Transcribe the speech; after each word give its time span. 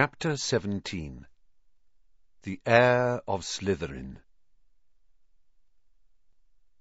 Chapter 0.00 0.38
17 0.38 1.26
The 2.44 2.58
Heir 2.64 3.20
of 3.28 3.44
Slytherin 3.44 4.20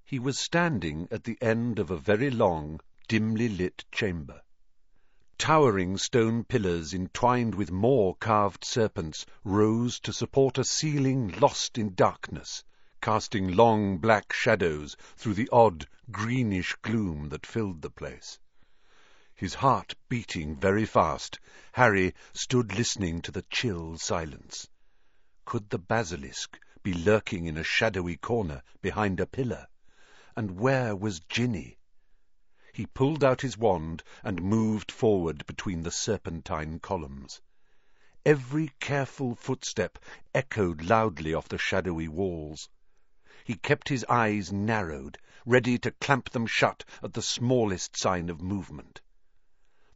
He 0.05 0.19
was 0.19 0.39
standing 0.39 1.06
at 1.11 1.25
the 1.25 1.37
end 1.42 1.79
of 1.79 1.92
a 1.92 1.97
very 1.97 2.29
long, 2.32 2.79
dimly 3.09 3.50
lit 3.50 3.83
chamber. 3.92 4.42
Towering 5.37 5.97
stone 5.97 6.45
pillars 6.45 6.93
entwined 6.93 7.55
with 7.55 7.71
more 7.71 8.16
carved 8.16 8.63
serpents 8.63 9.25
rose 9.43 9.99
to 9.99 10.13
support 10.13 10.57
a 10.57 10.63
ceiling 10.63 11.38
lost 11.41 11.77
in 11.77 11.95
darkness, 11.95 12.63
casting 13.01 13.54
long 13.54 13.97
black 13.97 14.31
shadows 14.31 14.95
through 15.17 15.33
the 15.33 15.49
odd 15.51 15.89
greenish 16.09 16.73
gloom 16.83 17.27
that 17.27 17.45
filled 17.45 17.81
the 17.81 17.91
place. 17.91 18.39
His 19.39 19.53
heart 19.53 19.95
beating 20.09 20.57
very 20.57 20.85
fast, 20.85 21.39
Harry 21.71 22.13
stood 22.33 22.75
listening 22.75 23.21
to 23.21 23.31
the 23.31 23.45
chill 23.49 23.97
silence. 23.97 24.67
Could 25.45 25.69
the 25.69 25.79
basilisk 25.79 26.59
be 26.83 26.91
lurking 26.93 27.45
in 27.45 27.57
a 27.57 27.64
shadowy 27.64 28.17
corner 28.17 28.64
behind 28.81 29.21
a 29.21 29.25
pillar? 29.25 29.69
And 30.36 30.59
where 30.59 30.93
was 30.93 31.21
Ginny? 31.21 31.78
He 32.73 32.86
pulled 32.86 33.23
out 33.23 33.40
his 33.40 33.58
wand 33.58 34.04
and 34.26 34.41
moved 34.41 34.91
forward 34.91 35.45
between 35.45 35.84
the 35.84 35.92
serpentine 35.92 36.81
columns. 36.81 37.40
Every 38.26 38.73
careful 38.81 39.36
footstep 39.36 40.00
echoed 40.36 40.81
loudly 40.81 41.34
off 41.34 41.48
the 41.48 41.58
shadowy 41.58 42.09
walls. 42.09 42.67
He 43.45 43.56
kept 43.56 43.88
his 43.88 44.03
eyes 44.09 44.52
narrowed, 44.52 45.17
ready 45.45 45.78
to 45.80 45.92
clamp 45.92 46.31
them 46.31 46.45
shut 46.45 46.84
at 47.02 47.14
the 47.14 47.22
smallest 47.22 47.95
sign 47.95 48.30
of 48.30 48.42
movement. 48.42 49.00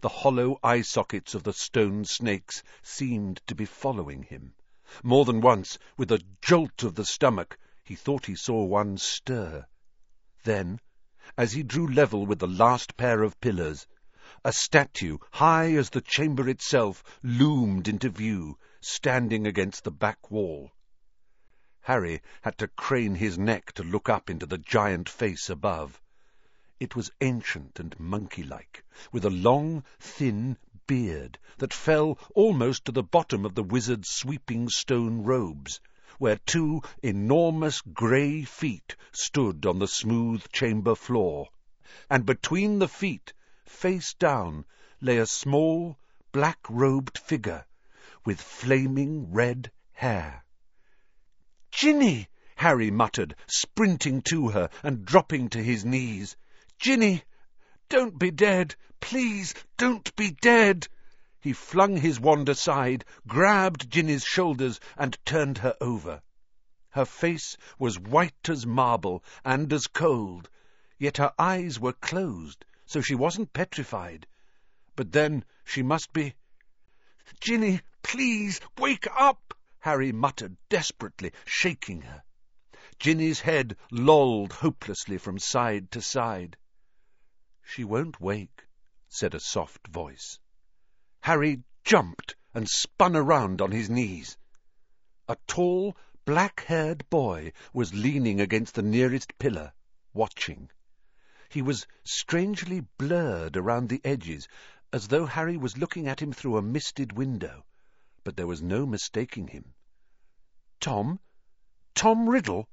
The 0.03 0.09
hollow 0.09 0.59
eye 0.61 0.81
sockets 0.81 1.33
of 1.33 1.43
the 1.43 1.53
stone 1.53 2.03
snakes 2.03 2.61
seemed 2.81 3.37
to 3.47 3.55
be 3.55 3.63
following 3.63 4.23
him. 4.23 4.53
More 5.01 5.23
than 5.23 5.39
once, 5.39 5.79
with 5.95 6.11
a 6.11 6.21
jolt 6.41 6.83
of 6.83 6.95
the 6.95 7.05
stomach, 7.05 7.57
he 7.85 7.95
thought 7.95 8.25
he 8.25 8.35
saw 8.35 8.65
one 8.65 8.97
stir. 8.97 9.65
Then, 10.43 10.81
as 11.37 11.53
he 11.53 11.63
drew 11.63 11.87
level 11.87 12.25
with 12.25 12.39
the 12.39 12.49
last 12.49 12.97
pair 12.97 13.23
of 13.23 13.39
pillars, 13.39 13.87
a 14.43 14.51
statue, 14.51 15.19
high 15.31 15.71
as 15.71 15.89
the 15.89 16.01
chamber 16.01 16.49
itself, 16.49 17.01
loomed 17.23 17.87
into 17.87 18.09
view, 18.09 18.57
standing 18.81 19.47
against 19.47 19.85
the 19.85 19.91
back 19.91 20.29
wall. 20.29 20.73
Harry 21.79 22.21
had 22.41 22.57
to 22.57 22.67
crane 22.67 23.15
his 23.15 23.37
neck 23.37 23.71
to 23.71 23.83
look 23.83 24.09
up 24.09 24.29
into 24.29 24.45
the 24.45 24.57
giant 24.57 25.07
face 25.07 25.49
above. 25.49 26.01
It 26.83 26.97
was 26.97 27.11
ancient 27.21 27.79
and 27.79 27.97
monkey-like, 27.97 28.83
with 29.13 29.23
a 29.23 29.29
long, 29.29 29.85
thin 30.01 30.57
beard 30.85 31.39
that 31.57 31.73
fell 31.73 32.19
almost 32.35 32.83
to 32.83 32.91
the 32.91 33.01
bottom 33.01 33.45
of 33.45 33.55
the 33.55 33.63
wizard's 33.63 34.09
sweeping 34.09 34.67
stone 34.67 35.21
robes, 35.23 35.79
where 36.17 36.35
two 36.45 36.81
enormous 37.01 37.79
grey 37.79 38.43
feet 38.43 38.97
stood 39.13 39.65
on 39.65 39.79
the 39.79 39.87
smooth 39.87 40.45
chamber 40.51 40.93
floor, 40.93 41.47
and 42.09 42.25
between 42.25 42.79
the 42.79 42.89
feet, 42.89 43.31
face 43.65 44.13
down, 44.15 44.65
lay 44.99 45.19
a 45.19 45.25
small, 45.25 45.97
black-robed 46.33 47.17
figure 47.17 47.65
with 48.25 48.41
flaming 48.41 49.31
red 49.31 49.71
hair. 49.93 50.43
"Ginny!" 51.71 52.27
Harry 52.57 52.91
muttered, 52.91 53.37
sprinting 53.47 54.21
to 54.23 54.49
her 54.49 54.69
and 54.83 55.05
dropping 55.05 55.47
to 55.47 55.63
his 55.63 55.85
knees. 55.85 56.35
Ginny, 56.83 57.23
don't 57.87 58.19
be 58.19 58.29
dead! 58.29 58.75
Please, 58.99 59.53
don't 59.77 60.13
be 60.17 60.31
dead! 60.31 60.89
He 61.39 61.53
flung 61.53 61.95
his 61.95 62.19
wand 62.19 62.49
aside, 62.49 63.05
grabbed 63.25 63.89
Ginny's 63.89 64.25
shoulders, 64.25 64.81
and 64.97 65.17
turned 65.25 65.59
her 65.59 65.77
over. 65.79 66.21
Her 66.89 67.05
face 67.05 67.55
was 67.79 67.97
white 67.97 68.49
as 68.49 68.65
marble 68.65 69.23
and 69.45 69.71
as 69.71 69.87
cold, 69.87 70.49
yet 70.99 71.15
her 71.15 71.33
eyes 71.39 71.79
were 71.79 71.93
closed, 71.93 72.65
so 72.85 72.99
she 72.99 73.15
wasn't 73.15 73.53
petrified. 73.53 74.27
But 74.97 75.13
then 75.13 75.45
she 75.63 75.83
must 75.83 76.11
be... 76.11 76.35
Ginny, 77.39 77.79
please, 78.01 78.59
wake 78.77 79.07
up! 79.15 79.57
Harry 79.79 80.11
muttered 80.11 80.57
desperately, 80.67 81.31
shaking 81.45 82.01
her. 82.01 82.23
Ginny's 82.99 83.39
head 83.39 83.77
lolled 83.89 84.51
hopelessly 84.51 85.17
from 85.17 85.39
side 85.39 85.89
to 85.91 86.01
side. 86.01 86.57
She 87.65 87.85
won't 87.85 88.19
wake, 88.19 88.67
said 89.07 89.33
a 89.33 89.39
soft 89.39 89.87
voice. 89.87 90.37
Harry 91.21 91.63
jumped 91.85 92.35
and 92.53 92.69
spun 92.69 93.15
around 93.15 93.61
on 93.61 93.71
his 93.71 93.89
knees. 93.89 94.37
A 95.29 95.37
tall, 95.47 95.95
black-haired 96.25 97.09
boy 97.09 97.53
was 97.71 97.93
leaning 97.93 98.41
against 98.41 98.75
the 98.75 98.81
nearest 98.81 99.37
pillar, 99.39 99.71
watching. 100.13 100.71
He 101.47 101.61
was 101.61 101.87
strangely 102.03 102.81
blurred 102.81 103.55
around 103.55 103.87
the 103.87 104.01
edges, 104.03 104.49
as 104.91 105.07
though 105.07 105.25
Harry 105.25 105.55
was 105.55 105.77
looking 105.77 106.05
at 106.09 106.21
him 106.21 106.33
through 106.33 106.57
a 106.57 106.61
misted 106.61 107.13
window, 107.13 107.65
but 108.25 108.35
there 108.35 108.45
was 108.45 108.61
no 108.61 108.85
mistaking 108.85 109.47
him. 109.47 109.73
Tom? 110.81 111.17
Tom 111.95 112.27
Riddle? 112.27 112.67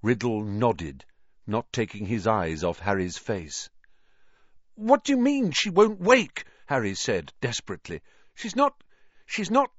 Riddle 0.00 0.44
nodded, 0.44 1.04
not 1.44 1.72
taking 1.72 2.06
his 2.06 2.28
eyes 2.28 2.62
off 2.62 2.78
Harry's 2.78 3.18
face. 3.18 3.68
What 4.76 5.04
do 5.04 5.12
you 5.12 5.18
mean 5.18 5.52
she 5.52 5.70
won't 5.70 6.00
wake? 6.00 6.44
Harry 6.66 6.94
said 6.94 7.32
desperately. 7.40 8.02
She's 8.34 8.54
not... 8.54 8.84
she's 9.24 9.50
not... 9.50 9.70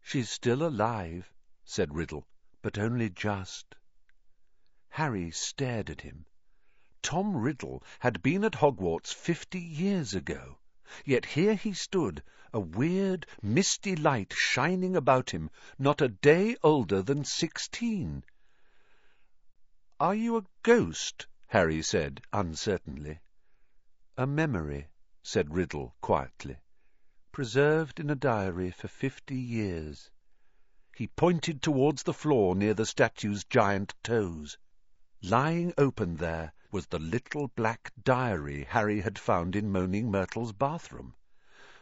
She's 0.00 0.30
still 0.30 0.62
alive, 0.62 1.30
said 1.66 1.94
Riddle, 1.94 2.26
but 2.62 2.78
only 2.78 3.10
just. 3.10 3.74
Harry 4.88 5.30
stared 5.30 5.90
at 5.90 6.00
him. 6.00 6.24
Tom 7.02 7.36
Riddle 7.36 7.82
had 7.98 8.22
been 8.22 8.42
at 8.42 8.54
Hogwarts 8.54 9.12
fifty 9.12 9.60
years 9.60 10.14
ago, 10.14 10.58
yet 11.04 11.26
here 11.26 11.54
he 11.54 11.74
stood, 11.74 12.22
a 12.54 12.60
weird, 12.60 13.26
misty 13.42 13.96
light 13.96 14.32
shining 14.34 14.96
about 14.96 15.30
him, 15.30 15.50
not 15.78 16.00
a 16.00 16.08
day 16.08 16.56
older 16.62 17.02
than 17.02 17.24
sixteen. 17.24 18.24
Are 20.00 20.14
you 20.14 20.38
a 20.38 20.46
ghost? 20.62 21.26
Harry 21.48 21.82
said 21.82 22.22
uncertainly. 22.32 23.20
A 24.22 24.26
memory, 24.26 24.88
said 25.22 25.54
Riddle 25.54 25.94
quietly, 26.02 26.58
preserved 27.32 27.98
in 27.98 28.10
a 28.10 28.14
diary 28.14 28.70
for 28.70 28.86
fifty 28.86 29.38
years. 29.38 30.10
He 30.94 31.06
pointed 31.06 31.62
towards 31.62 32.02
the 32.02 32.12
floor 32.12 32.54
near 32.54 32.74
the 32.74 32.84
statue's 32.84 33.44
giant 33.44 33.94
toes. 34.02 34.58
Lying 35.22 35.72
open 35.78 36.16
there 36.16 36.52
was 36.70 36.88
the 36.88 36.98
little 36.98 37.48
black 37.48 37.92
diary 38.04 38.64
Harry 38.64 39.00
had 39.00 39.18
found 39.18 39.56
in 39.56 39.72
Moaning 39.72 40.10
Myrtle's 40.10 40.52
bathroom. 40.52 41.14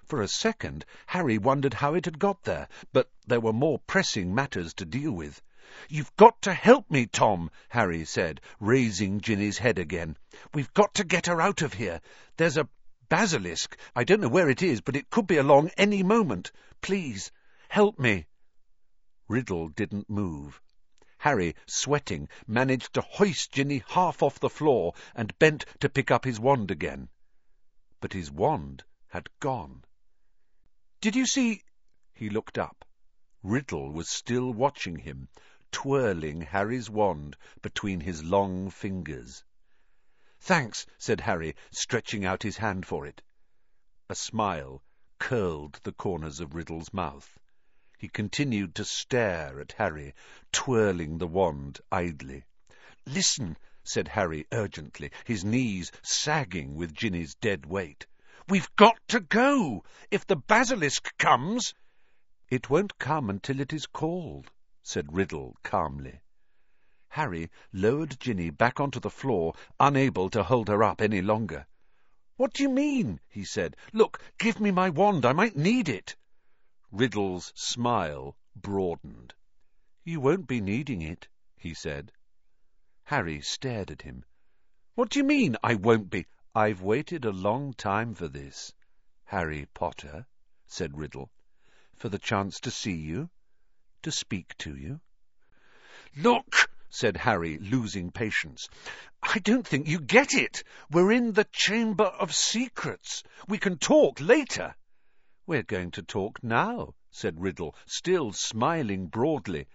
For 0.04 0.22
a 0.22 0.28
second, 0.28 0.84
Harry 1.08 1.38
wondered 1.38 1.74
how 1.74 1.94
it 1.94 2.04
had 2.04 2.20
got 2.20 2.44
there, 2.44 2.68
but 2.92 3.10
there 3.26 3.40
were 3.40 3.52
more 3.52 3.80
pressing 3.80 4.32
matters 4.32 4.72
to 4.74 4.84
deal 4.84 5.10
with. 5.10 5.42
You've 5.90 6.14
got 6.16 6.42
to 6.42 6.52
help 6.52 6.90
me, 6.90 7.06
Tom, 7.06 7.50
Harry 7.70 8.04
said, 8.04 8.42
raising 8.60 9.22
Ginny's 9.22 9.56
head 9.56 9.78
again. 9.78 10.18
We've 10.52 10.72
got 10.74 10.92
to 10.96 11.04
get 11.04 11.24
her 11.26 11.40
out 11.40 11.62
of 11.62 11.72
here. 11.72 12.02
There's 12.36 12.58
a 12.58 12.68
basilisk. 13.08 13.74
I 13.96 14.04
don't 14.04 14.20
know 14.20 14.28
where 14.28 14.50
it 14.50 14.62
is, 14.62 14.82
but 14.82 14.96
it 14.96 15.08
could 15.08 15.26
be 15.26 15.38
along 15.38 15.70
any 15.78 16.02
moment. 16.02 16.52
Please, 16.82 17.32
help 17.70 17.98
me. 17.98 18.26
Riddle 19.28 19.68
didn't 19.68 20.10
move. 20.10 20.60
Harry, 21.16 21.54
sweating, 21.66 22.28
managed 22.46 22.92
to 22.92 23.00
hoist 23.00 23.52
Ginny 23.52 23.82
half 23.88 24.22
off 24.22 24.38
the 24.38 24.50
floor 24.50 24.92
and 25.14 25.38
bent 25.38 25.64
to 25.80 25.88
pick 25.88 26.10
up 26.10 26.26
his 26.26 26.38
wand 26.38 26.70
again. 26.70 27.08
But 28.00 28.12
his 28.12 28.30
wand 28.30 28.84
had 29.08 29.30
gone. 29.40 29.84
Did 31.00 31.16
you 31.16 31.24
see... 31.24 31.62
He 32.12 32.28
looked 32.28 32.58
up. 32.58 32.84
Riddle 33.42 33.90
was 33.90 34.08
still 34.08 34.52
watching 34.52 34.98
him, 34.98 35.28
twirling 35.70 36.40
Harry's 36.40 36.88
wand 36.88 37.36
between 37.60 38.00
his 38.00 38.24
long 38.24 38.70
fingers. 38.70 39.44
Thanks, 40.40 40.86
said 40.96 41.20
Harry, 41.20 41.54
stretching 41.70 42.24
out 42.24 42.42
his 42.42 42.56
hand 42.56 42.86
for 42.86 43.04
it. 43.04 43.20
A 44.08 44.14
smile 44.14 44.82
curled 45.18 45.74
the 45.82 45.92
corners 45.92 46.40
of 46.40 46.54
Riddle's 46.54 46.92
mouth. 46.92 47.38
He 47.98 48.08
continued 48.08 48.74
to 48.76 48.84
stare 48.84 49.60
at 49.60 49.72
Harry, 49.72 50.14
twirling 50.52 51.18
the 51.18 51.26
wand 51.26 51.80
idly. 51.92 52.44
Listen, 53.04 53.56
said 53.82 54.08
Harry 54.08 54.46
urgently, 54.52 55.10
his 55.24 55.44
knees 55.44 55.92
sagging 56.02 56.76
with 56.76 56.94
Ginny's 56.94 57.34
dead 57.34 57.66
weight. 57.66 58.06
We've 58.48 58.74
got 58.76 58.98
to 59.08 59.20
go! 59.20 59.84
If 60.10 60.26
the 60.26 60.36
basilisk 60.36 61.14
comes... 61.18 61.74
It 62.48 62.70
won't 62.70 62.98
come 62.98 63.28
until 63.28 63.60
it 63.60 63.74
is 63.74 63.86
called, 63.86 64.50
said 64.90 65.14
Riddle 65.14 65.54
calmly. 65.62 66.18
Harry 67.10 67.50
lowered 67.74 68.18
Ginny 68.18 68.48
back 68.48 68.80
onto 68.80 68.98
the 68.98 69.10
floor, 69.10 69.54
unable 69.78 70.30
to 70.30 70.42
hold 70.42 70.68
her 70.68 70.82
up 70.82 71.02
any 71.02 71.20
longer. 71.20 71.66
What 72.36 72.54
do 72.54 72.62
you 72.62 72.70
mean? 72.70 73.20
he 73.28 73.44
said. 73.44 73.76
Look, 73.92 74.18
give 74.38 74.60
me 74.60 74.70
my 74.70 74.88
wand. 74.88 75.26
I 75.26 75.34
might 75.34 75.58
need 75.58 75.90
it. 75.90 76.16
Riddle's 76.90 77.52
smile 77.54 78.34
broadened. 78.56 79.34
You 80.04 80.20
won't 80.20 80.46
be 80.46 80.62
needing 80.62 81.02
it, 81.02 81.28
he 81.54 81.74
said. 81.74 82.10
Harry 83.04 83.42
stared 83.42 83.90
at 83.90 84.00
him. 84.00 84.24
What 84.94 85.10
do 85.10 85.18
you 85.18 85.24
mean, 85.26 85.58
I 85.62 85.74
won't 85.74 86.08
be? 86.08 86.24
I've 86.54 86.80
waited 86.80 87.26
a 87.26 87.30
long 87.30 87.74
time 87.74 88.14
for 88.14 88.28
this, 88.28 88.72
Harry 89.26 89.66
Potter, 89.74 90.26
said 90.66 90.96
Riddle. 90.96 91.30
For 91.94 92.08
the 92.08 92.18
chance 92.18 92.58
to 92.60 92.70
see 92.70 92.96
you, 92.96 93.28
to 94.02 94.10
speak 94.10 94.56
to 94.58 94.76
you. 94.76 95.00
Look, 96.16 96.70
said 96.90 97.16
Harry, 97.18 97.58
losing 97.58 98.10
patience. 98.10 98.68
I 99.22 99.38
don't 99.40 99.66
think 99.66 99.86
you 99.86 100.00
get 100.00 100.32
it. 100.32 100.64
We're 100.90 101.12
in 101.12 101.32
the 101.32 101.44
Chamber 101.44 102.06
of 102.06 102.34
Secrets. 102.34 103.22
We 103.46 103.58
can 103.58 103.78
talk 103.78 104.20
later. 104.20 104.74
We're 105.46 105.62
going 105.62 105.90
to 105.92 106.02
talk 106.02 106.42
now, 106.42 106.94
said 107.10 107.40
Riddle, 107.40 107.74
still 107.86 108.32
smiling 108.32 109.06
broadly, 109.08 109.66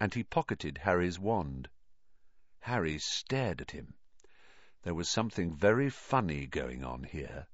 and 0.00 0.12
he 0.12 0.24
pocketed 0.24 0.78
Harry's 0.78 1.18
wand. 1.18 1.68
Harry 2.60 2.98
stared 2.98 3.60
at 3.60 3.70
him. 3.70 3.94
There 4.82 4.94
was 4.94 5.08
something 5.08 5.56
very 5.56 5.90
funny 5.90 6.46
going 6.46 6.84
on 6.84 7.04
here. 7.04 7.46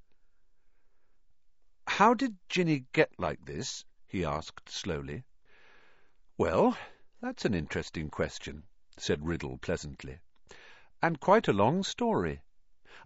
How 1.87 2.15
did 2.15 2.37
Ginny 2.49 2.87
get 2.93 3.19
like 3.19 3.45
this? 3.45 3.85
he 4.07 4.25
asked 4.25 4.69
slowly. 4.69 5.25
Well, 6.37 6.77
that's 7.21 7.45
an 7.45 7.55
interesting 7.55 8.11
question, 8.11 8.65
said 8.99 9.25
Riddle 9.25 9.57
pleasantly, 9.59 10.19
and 11.01 11.21
quite 11.21 11.47
a 11.47 11.53
long 11.53 11.85
story. 11.85 12.43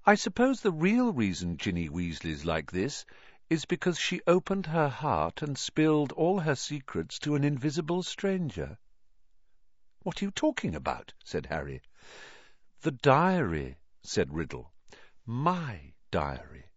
I 0.07 0.15
suppose 0.15 0.63
the 0.63 0.73
real 0.73 1.13
reason 1.13 1.59
Ginny 1.59 1.91
Weasley's 1.91 2.47
like 2.47 2.73
this 2.73 3.05
is 3.51 3.67
because 3.67 3.99
she 3.99 4.23
opened 4.27 4.65
her 4.65 4.89
heart 4.89 5.43
and 5.43 5.59
spilled 5.59 6.13
all 6.13 6.41
her 6.41 6.55
secrets 6.55 7.19
to 7.19 7.35
an 7.35 7.45
invisible 7.45 8.03
stranger. 8.03 8.79
What 10.05 10.23
are 10.23 10.25
you 10.25 10.31
talking 10.31 10.75
about? 10.75 11.13
said 11.23 11.47
Harry. 11.47 11.83
The 12.81 12.93
diary, 12.93 13.77
said 14.03 14.33
Riddle. 14.33 14.73
My 15.27 15.93
diary. 16.11 16.68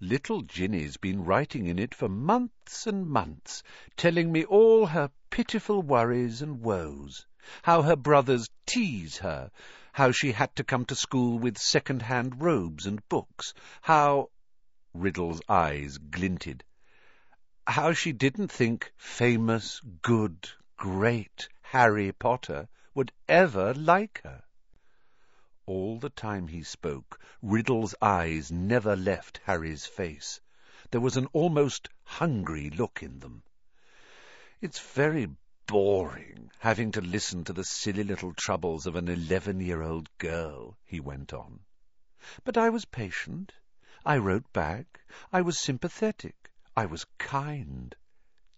Little 0.00 0.42
Ginny's 0.42 0.96
been 0.96 1.24
writing 1.24 1.66
in 1.66 1.78
it 1.78 1.94
for 1.94 2.08
months 2.08 2.86
and 2.86 3.06
months, 3.06 3.62
telling 3.96 4.32
me 4.32 4.44
all 4.44 4.86
her 4.86 5.10
pitiful 5.30 5.82
worries 5.82 6.42
and 6.42 6.60
woes, 6.60 7.26
how 7.62 7.82
her 7.82 7.96
brothers 7.96 8.48
tease 8.66 9.18
her, 9.18 9.50
how 9.92 10.12
she 10.12 10.32
had 10.32 10.54
to 10.56 10.64
come 10.64 10.84
to 10.86 10.94
school 10.94 11.38
with 11.38 11.58
second-hand 11.58 12.40
robes 12.40 12.86
and 12.86 13.08
books, 13.08 13.54
how 13.82 14.30
Riddle's 14.94 15.42
eyes 15.48 15.98
glinted. 15.98 16.64
How 17.66 17.92
she 17.92 18.12
didn't 18.12 18.52
think 18.52 18.92
famous, 18.96 19.80
good, 20.02 20.48
great 20.76 21.48
Harry 21.62 22.12
Potter 22.12 22.68
would 22.94 23.10
ever 23.28 23.74
like 23.74 24.20
her. 24.22 24.43
All 25.66 25.98
the 25.98 26.10
time 26.10 26.48
he 26.48 26.62
spoke, 26.62 27.18
Riddle's 27.40 27.94
eyes 28.02 28.52
never 28.52 28.94
left 28.94 29.40
Harry's 29.44 29.86
face. 29.86 30.40
There 30.90 31.00
was 31.00 31.16
an 31.16 31.26
almost 31.32 31.88
hungry 32.04 32.68
look 32.68 33.02
in 33.02 33.20
them. 33.20 33.44
It's 34.60 34.78
very 34.78 35.28
boring, 35.66 36.50
having 36.58 36.92
to 36.92 37.00
listen 37.00 37.44
to 37.44 37.54
the 37.54 37.64
silly 37.64 38.04
little 38.04 38.34
troubles 38.34 38.86
of 38.86 38.94
an 38.94 39.08
eleven-year-old 39.08 40.10
girl, 40.18 40.76
he 40.84 41.00
went 41.00 41.32
on. 41.32 41.60
But 42.44 42.58
I 42.58 42.68
was 42.68 42.84
patient. 42.84 43.52
I 44.04 44.18
wrote 44.18 44.52
back. 44.52 45.00
I 45.32 45.40
was 45.40 45.58
sympathetic. 45.58 46.50
I 46.76 46.84
was 46.84 47.06
kind. 47.18 47.96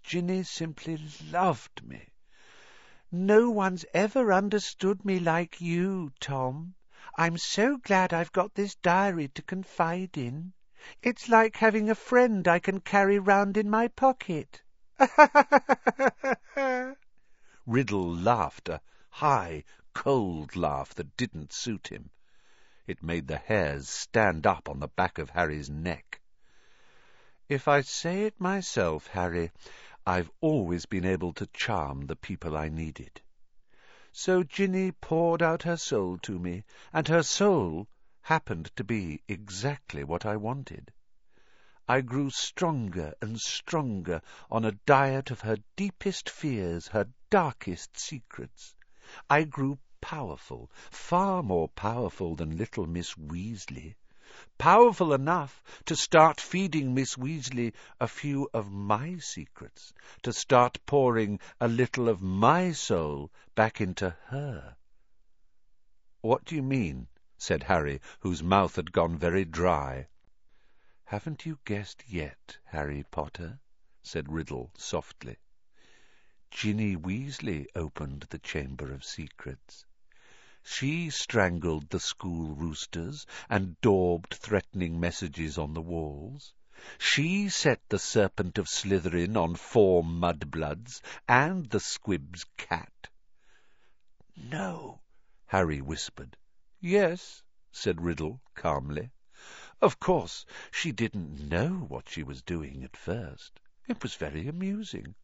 Ginny 0.03 0.43
simply 0.43 0.99
loved 1.31 1.87
me. 1.87 2.09
No 3.13 3.51
one's 3.51 3.85
ever 3.95 4.33
understood 4.33 5.05
me 5.05 5.21
like 5.21 5.61
you, 5.61 6.11
Tom. 6.19 6.75
I'm 7.17 7.39
so 7.39 7.77
glad 7.77 8.13
I've 8.13 8.33
got 8.33 8.55
this 8.55 8.75
diary 8.75 9.29
to 9.29 9.43
confide 9.43 10.19
in. 10.19 10.53
It's 11.03 11.29
like 11.29 11.57
having 11.57 11.89
a 11.89 11.95
friend 11.95 12.47
I 12.47 12.59
can 12.59 12.81
carry 12.81 13.19
round 13.19 13.57
in 13.57 13.71
my 13.71 13.89
pocket. 13.89 14.63
Riddle 17.67 18.15
laughed, 18.15 18.69
a 18.69 18.81
high, 19.11 19.65
cold 19.95 20.57
laugh 20.57 20.95
that 20.95 21.17
didn't 21.17 21.53
suit 21.53 21.89
him. 21.89 22.11
It 22.87 23.03
made 23.03 23.27
the 23.27 23.39
hairs 23.39 23.89
stand 23.89 24.47
up 24.47 24.69
on 24.69 24.79
the 24.79 24.89
back 24.89 25.19
of 25.19 25.31
Harry's 25.31 25.69
neck. 25.69 26.21
If 27.49 27.67
I 27.67 27.81
say 27.81 28.25
it 28.25 28.41
myself, 28.41 29.07
Harry, 29.09 29.53
I've 30.07 30.31
always 30.41 30.87
been 30.87 31.05
able 31.05 31.33
to 31.33 31.47
charm 31.49 32.07
the 32.07 32.17
people 32.17 32.57
I 32.57 32.69
needed. 32.69 33.23
So 34.19 34.43
Ginny 34.43 34.93
poured 34.93 35.43
out 35.43 35.65
her 35.65 35.77
soul 35.77 36.17
to 36.23 36.39
me, 36.39 36.65
and 36.91 37.07
her 37.07 37.23
soul 37.23 37.87
happened 38.23 38.75
to 38.77 38.83
be 38.83 39.21
exactly 39.29 40.05
what 40.05 40.25
I 40.25 40.37
wanted. 40.37 40.91
I 41.87 42.01
grew 42.01 42.31
stronger 42.31 43.13
and 43.21 43.39
stronger 43.39 44.23
on 44.51 44.65
a 44.65 44.73
diet 44.87 45.31
of 45.31 45.43
her 45.43 45.59
deepest 45.77 46.31
fears, 46.31 46.89
her 46.89 47.11
darkest 47.29 47.99
secrets. 47.99 48.75
I 49.29 49.45
grew 49.45 49.79
powerful, 50.01 50.71
far 50.91 51.43
more 51.43 51.69
powerful 51.69 52.37
than 52.37 52.57
little 52.57 52.87
Miss 52.87 53.19
Weasley. 53.19 53.97
Powerful 54.59 55.15
enough 55.15 55.63
to 55.87 55.97
start 55.97 56.43
feeding 56.43 56.93
Miss 56.93 57.17
Weasley 57.17 57.73
a 57.99 58.07
few 58.07 58.51
of 58.53 58.71
my 58.71 59.17
secrets, 59.17 59.95
to 60.25 60.31
start 60.31 60.79
pouring 60.85 61.41
a 61.59 61.67
little 61.69 62.07
of 62.07 62.21
my 62.21 62.73
soul 62.73 63.33
back 63.55 63.81
into 63.81 64.11
her. 64.27 64.77
What 66.21 66.45
do 66.45 66.55
you 66.55 66.63
mean? 66.63 67.09
said 67.39 67.63
Harry, 67.63 68.03
whose 68.21 68.43
mouth 68.43 68.77
had 68.77 68.93
gone 68.93 69.17
very 69.17 69.47
dry. 69.47 70.07
Haven't 71.07 71.47
you 71.47 71.59
guessed 71.65 72.05
yet, 72.07 72.59
Harry 72.67 73.07
Potter? 73.11 73.59
said 74.03 74.31
Riddle 74.31 74.71
softly. 74.77 75.39
Ginny 76.51 76.95
Weasley 76.95 77.69
opened 77.75 78.27
the 78.29 78.39
Chamber 78.39 78.93
of 78.93 79.03
Secrets. 79.03 79.87
She 80.69 81.11
strangled 81.11 81.91
the 81.91 82.01
school 82.01 82.53
roosters 82.53 83.25
and 83.49 83.81
daubed 83.81 84.35
threatening 84.35 84.99
messages 84.99 85.59
on 85.59 85.75
the 85.75 85.81
walls. 85.81 86.53
She 86.99 87.49
set 87.49 87.89
the 87.89 88.01
serpent 88.01 88.59
of 88.59 88.69
Slytherin 88.69 89.37
on 89.37 89.55
four 89.55 90.03
mudbloods 90.03 91.01
and 91.29 91.71
the 91.71 91.79
squib's 91.79 92.43
cat. 92.57 93.07
No, 94.35 95.03
Harry 95.47 95.81
whispered. 95.81 96.37
Yes, 96.81 97.45
said 97.71 98.03
Riddle 98.03 98.41
calmly. 98.57 99.13
Of 99.81 100.01
course, 100.01 100.45
she 100.73 100.91
didn't 100.91 101.49
know 101.49 101.75
what 101.75 102.09
she 102.09 102.25
was 102.25 102.43
doing 102.43 102.83
at 102.83 102.97
first. 102.97 103.61
It 103.87 104.03
was 104.03 104.17
very 104.17 104.49
amusing. 104.49 105.15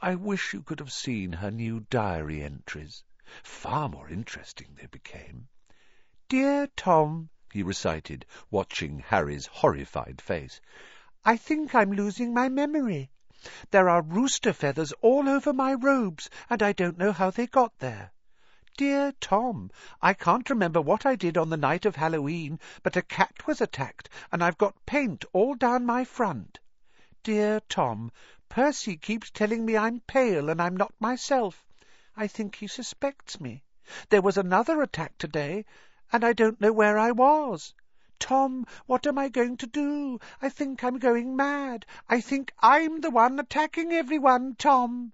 I 0.00 0.14
wish 0.14 0.54
you 0.54 0.62
could 0.62 0.78
have 0.80 0.94
seen 0.94 1.34
her 1.34 1.50
new 1.50 1.80
diary 1.90 2.42
entries. 2.42 3.04
Far 3.42 3.90
more 3.90 4.08
interesting 4.08 4.74
they 4.74 4.86
became. 4.86 5.48
Dear 6.28 6.66
Tom, 6.68 7.28
he 7.52 7.62
recited, 7.62 8.24
watching 8.50 9.00
Harry's 9.00 9.46
horrified 9.46 10.22
face, 10.22 10.60
I 11.24 11.36
think 11.36 11.74
I'm 11.74 11.92
losing 11.92 12.32
my 12.32 12.48
memory. 12.48 13.10
There 13.70 13.88
are 13.88 14.02
rooster 14.02 14.52
feathers 14.52 14.92
all 15.02 15.28
over 15.28 15.52
my 15.52 15.74
robes, 15.74 16.30
and 16.48 16.62
I 16.62 16.72
don't 16.72 16.96
know 16.96 17.12
how 17.12 17.30
they 17.30 17.46
got 17.46 17.78
there. 17.78 18.12
Dear 18.78 19.12
Tom, 19.20 19.70
I 20.00 20.14
can't 20.14 20.48
remember 20.48 20.80
what 20.80 21.04
I 21.04 21.14
did 21.14 21.36
on 21.36 21.50
the 21.50 21.56
night 21.56 21.84
of 21.84 21.96
Halloween, 21.96 22.58
but 22.82 22.96
a 22.96 23.02
cat 23.02 23.46
was 23.46 23.60
attacked, 23.60 24.08
and 24.32 24.42
I've 24.42 24.56
got 24.56 24.86
paint 24.86 25.24
all 25.32 25.54
down 25.54 25.84
my 25.84 26.04
front. 26.04 26.60
Dear 27.22 27.60
Tom, 27.68 28.10
Percy 28.48 28.96
keeps 28.96 29.30
telling 29.30 29.66
me 29.66 29.76
I'm 29.76 30.00
pale 30.00 30.48
and 30.48 30.62
I'm 30.62 30.76
not 30.76 30.94
myself. 30.98 31.67
I 32.20 32.26
think 32.26 32.56
he 32.56 32.66
suspects 32.66 33.40
me. 33.40 33.62
There 34.08 34.20
was 34.20 34.36
another 34.36 34.82
attack 34.82 35.16
today, 35.18 35.64
and 36.10 36.24
I 36.24 36.32
don't 36.32 36.60
know 36.60 36.72
where 36.72 36.98
I 36.98 37.12
was. 37.12 37.74
Tom, 38.18 38.66
what 38.86 39.06
am 39.06 39.16
I 39.18 39.28
going 39.28 39.56
to 39.58 39.68
do? 39.68 40.18
I 40.42 40.48
think 40.48 40.82
I'm 40.82 40.98
going 40.98 41.36
mad. 41.36 41.86
I 42.08 42.20
think 42.20 42.52
I'm 42.58 43.02
the 43.02 43.10
one 43.12 43.38
attacking 43.38 43.92
everyone, 43.92 44.56
Tom. 44.56 45.12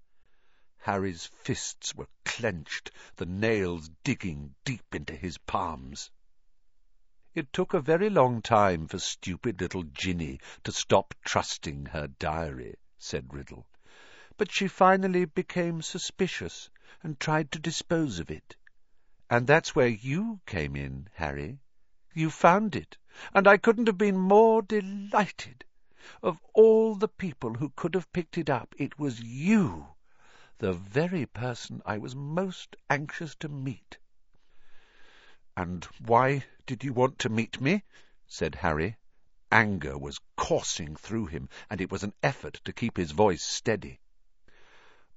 Harry's 0.79 1.27
fists 1.27 1.95
were 1.95 2.09
clenched, 2.25 2.91
the 3.17 3.27
nails 3.27 3.91
digging 4.03 4.55
deep 4.65 4.95
into 4.95 5.15
his 5.15 5.37
palms. 5.37 6.11
It 7.35 7.53
took 7.53 7.75
a 7.75 7.83
very 7.83 8.09
long 8.09 8.41
time 8.41 8.89
for 8.89 8.99
stupid 8.99 9.61
little 9.61 9.83
Ginny 9.83 10.41
to 10.63 10.73
stop 10.73 11.13
trusting 11.23 11.85
her 11.85 12.07
diary, 12.07 12.77
said 12.97 13.35
Riddle. 13.35 13.67
But 14.39 14.51
she 14.51 14.69
finally 14.69 15.27
became 15.27 15.83
suspicious 15.83 16.71
and 17.03 17.19
tried 17.19 17.51
to 17.53 17.59
dispose 17.59 18.19
of 18.19 18.31
it. 18.31 18.57
And 19.29 19.47
that's 19.47 19.75
where 19.75 19.89
you 19.89 20.41
came 20.47 20.77
in, 20.77 21.09
Harry. 21.15 21.59
You 22.15 22.31
found 22.31 22.77
it, 22.77 22.97
and 23.33 23.49
I 23.49 23.57
couldn't 23.57 23.89
have 23.89 23.99
been 23.99 24.19
more 24.19 24.63
delighted. 24.63 25.65
Of 26.23 26.41
all 26.53 26.95
the 26.95 27.09
people 27.09 27.55
who 27.55 27.71
could 27.71 27.95
have 27.95 28.13
picked 28.13 28.39
it 28.39 28.49
up, 28.49 28.75
it 28.79 28.99
was 28.99 29.21
you, 29.21 29.89
the 30.59 30.73
very 30.73 31.27
person 31.27 31.83
I 31.85 31.99
was 31.99 32.15
most 32.15 32.77
anxious 32.89 33.35
to 33.37 33.49
meet. 33.49 33.99
And 35.57 35.85
why 35.99 36.45
did 36.67 36.85
you 36.85 36.93
want 36.93 37.19
to 37.21 37.29
meet 37.29 37.61
me? 37.61 37.83
said 38.27 38.57
Harry. 38.57 38.97
Anger 39.51 39.97
was 39.97 40.21
coursing 40.37 40.97
through 40.97 41.27
him, 41.27 41.49
and 41.71 41.81
it 41.81 41.91
was 41.91 42.03
an 42.03 42.15
effort 42.23 42.61
to 42.65 42.73
keep 42.73 42.97
his 42.97 43.13
voice 43.13 43.43
steady. 43.43 44.01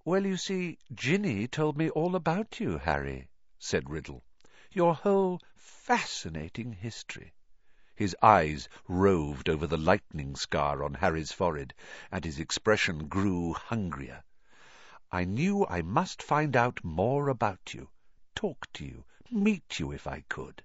Well, 0.07 0.25
you 0.25 0.37
see, 0.37 0.77
Ginny 0.93 1.49
told 1.49 1.77
me 1.77 1.89
all 1.89 2.15
about 2.15 2.61
you, 2.61 2.77
Harry, 2.77 3.27
said 3.59 3.89
Riddle. 3.89 4.23
Your 4.71 4.95
whole 4.95 5.41
fascinating 5.57 6.71
history. 6.71 7.33
His 7.93 8.15
eyes 8.21 8.69
roved 8.87 9.49
over 9.49 9.67
the 9.67 9.77
lightning 9.77 10.37
scar 10.37 10.81
on 10.81 10.93
Harry's 10.93 11.33
forehead, 11.33 11.73
and 12.09 12.23
his 12.23 12.39
expression 12.39 13.09
grew 13.09 13.51
hungrier. 13.51 14.23
I 15.11 15.25
knew 15.25 15.67
I 15.67 15.81
must 15.81 16.23
find 16.23 16.55
out 16.55 16.85
more 16.85 17.27
about 17.27 17.73
you, 17.73 17.89
talk 18.33 18.65
to 18.75 18.85
you, 18.85 19.03
meet 19.29 19.77
you 19.77 19.91
if 19.91 20.07
I 20.07 20.23
could. 20.29 20.63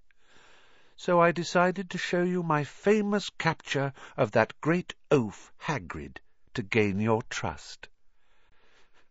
So 0.94 1.20
I 1.20 1.32
decided 1.32 1.90
to 1.90 1.98
show 1.98 2.22
you 2.22 2.44
my 2.44 2.62
famous 2.62 3.28
capture 3.28 3.92
of 4.16 4.30
that 4.30 4.60
great 4.60 4.94
oaf 5.10 5.50
Hagrid 5.62 6.18
to 6.54 6.62
gain 6.62 7.00
your 7.00 7.22
trust. 7.22 7.88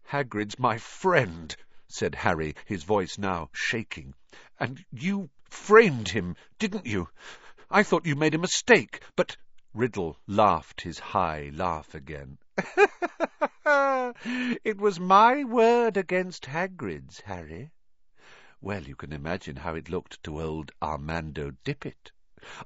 Hagrid's 0.03 0.57
my 0.57 0.77
friend, 0.79 1.55
said 1.87 2.15
Harry, 2.15 2.55
his 2.65 2.83
voice 2.83 3.17
now 3.17 3.49
shaking. 3.53 4.15
And 4.59 4.83
you 4.91 5.29
framed 5.49 6.09
him, 6.09 6.35
didn't 6.57 6.87
you? 6.87 7.09
I 7.69 7.83
thought 7.83 8.05
you 8.07 8.15
made 8.15 8.33
a 8.33 8.39
mistake, 8.39 9.03
but... 9.15 9.37
Riddle 9.73 10.17
laughed 10.27 10.81
his 10.81 10.97
high 10.99 11.51
laugh 11.53 11.93
again. 11.93 12.39
it 13.65 14.77
was 14.77 14.99
my 14.99 15.43
word 15.43 15.95
against 15.97 16.45
Hagrid's, 16.45 17.21
Harry. 17.21 17.71
Well, 18.59 18.83
you 18.83 18.95
can 18.95 19.13
imagine 19.13 19.55
how 19.55 19.75
it 19.75 19.87
looked 19.87 20.23
to 20.23 20.41
old 20.41 20.71
Armando 20.81 21.51
Dippet. 21.63 22.11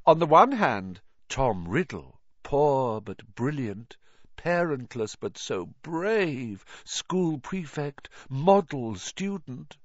On 0.05 0.19
the 0.19 0.25
one 0.25 0.53
hand, 0.53 1.01
Tom 1.29 1.67
Riddle, 1.67 2.21
poor 2.43 3.01
but 3.01 3.35
brilliant, 3.35 3.97
parentless 4.37 5.15
but 5.15 5.37
so 5.37 5.67
brave, 5.81 6.65
school 6.83 7.39
prefect, 7.39 8.09
model 8.29 8.95
student, 8.95 9.77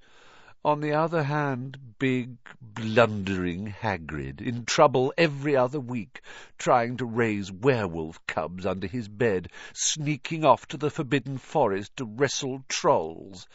on 0.63 0.81
the 0.81 0.93
other 0.93 1.23
hand, 1.23 1.97
big, 1.99 2.37
blundering 2.61 3.67
Hagrid, 3.67 4.43
in 4.43 4.67
trouble 4.67 5.13
every 5.17 5.57
other 5.57 5.81
week, 5.81 6.21
trying 6.59 6.99
to 6.99 7.07
raise 7.07 7.51
werewolf 7.51 8.27
cubs 8.27 8.67
under 8.67 8.87
his 8.87 9.09
bed, 9.09 9.51
sneaking 9.73 10.45
off 10.45 10.67
to 10.67 10.77
the 10.77 10.91
Forbidden 10.91 11.39
Forest 11.39 11.97
to 11.97 12.05
wrestle 12.05 12.63
trolls. 12.69 13.49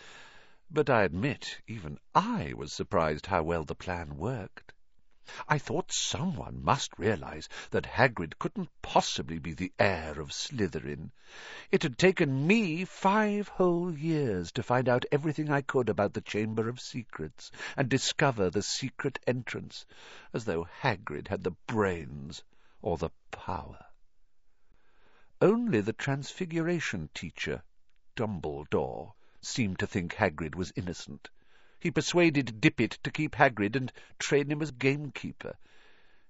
But 0.71 0.89
I 0.89 1.03
admit, 1.03 1.61
even 1.67 1.99
I 2.15 2.53
was 2.55 2.73
surprised 2.73 3.27
how 3.27 3.43
well 3.43 3.65
the 3.65 3.75
plan 3.75 4.17
worked. 4.17 4.73
I 5.47 5.57
thought 5.57 5.91
someone 5.91 6.63
must 6.63 6.99
realize 6.99 7.49
that 7.71 7.87
Hagrid 7.87 8.37
couldn't 8.37 8.69
possibly 8.83 9.39
be 9.39 9.53
the 9.53 9.73
heir 9.79 10.19
of 10.21 10.31
Slytherin. 10.31 11.09
It 11.71 11.81
had 11.81 11.97
taken 11.97 12.45
me 12.45 12.85
five 12.85 13.47
whole 13.47 13.91
years 13.97 14.51
to 14.51 14.61
find 14.61 14.87
out 14.87 15.03
everything 15.11 15.49
I 15.49 15.61
could 15.63 15.89
about 15.89 16.13
the 16.13 16.21
Chamber 16.21 16.69
of 16.69 16.79
Secrets 16.79 17.49
and 17.75 17.89
discover 17.89 18.51
the 18.51 18.61
secret 18.61 19.17
entrance, 19.25 19.87
as 20.31 20.45
though 20.45 20.65
Hagrid 20.81 21.29
had 21.29 21.43
the 21.43 21.55
brains 21.65 22.43
or 22.83 22.95
the 22.99 23.09
power. 23.31 23.83
Only 25.41 25.81
the 25.81 25.93
Transfiguration 25.93 27.09
teacher, 27.15 27.63
Dumbledore, 28.15 29.13
seemed 29.41 29.79
to 29.79 29.87
think 29.87 30.13
Hagrid 30.13 30.53
was 30.53 30.71
innocent. 30.75 31.31
He 31.77 31.91
persuaded 31.91 32.61
Dippet 32.61 32.91
to 33.03 33.11
keep 33.11 33.35
Hagrid 33.35 33.75
and 33.75 33.91
train 34.17 34.49
him 34.49 34.61
as 34.61 34.71
gamekeeper. 34.71 35.57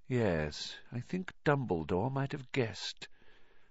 Yes, 0.07 0.75
I 0.91 1.01
think 1.01 1.33
Dumbledore 1.43 2.11
might 2.11 2.31
have 2.31 2.51
guessed. 2.51 3.07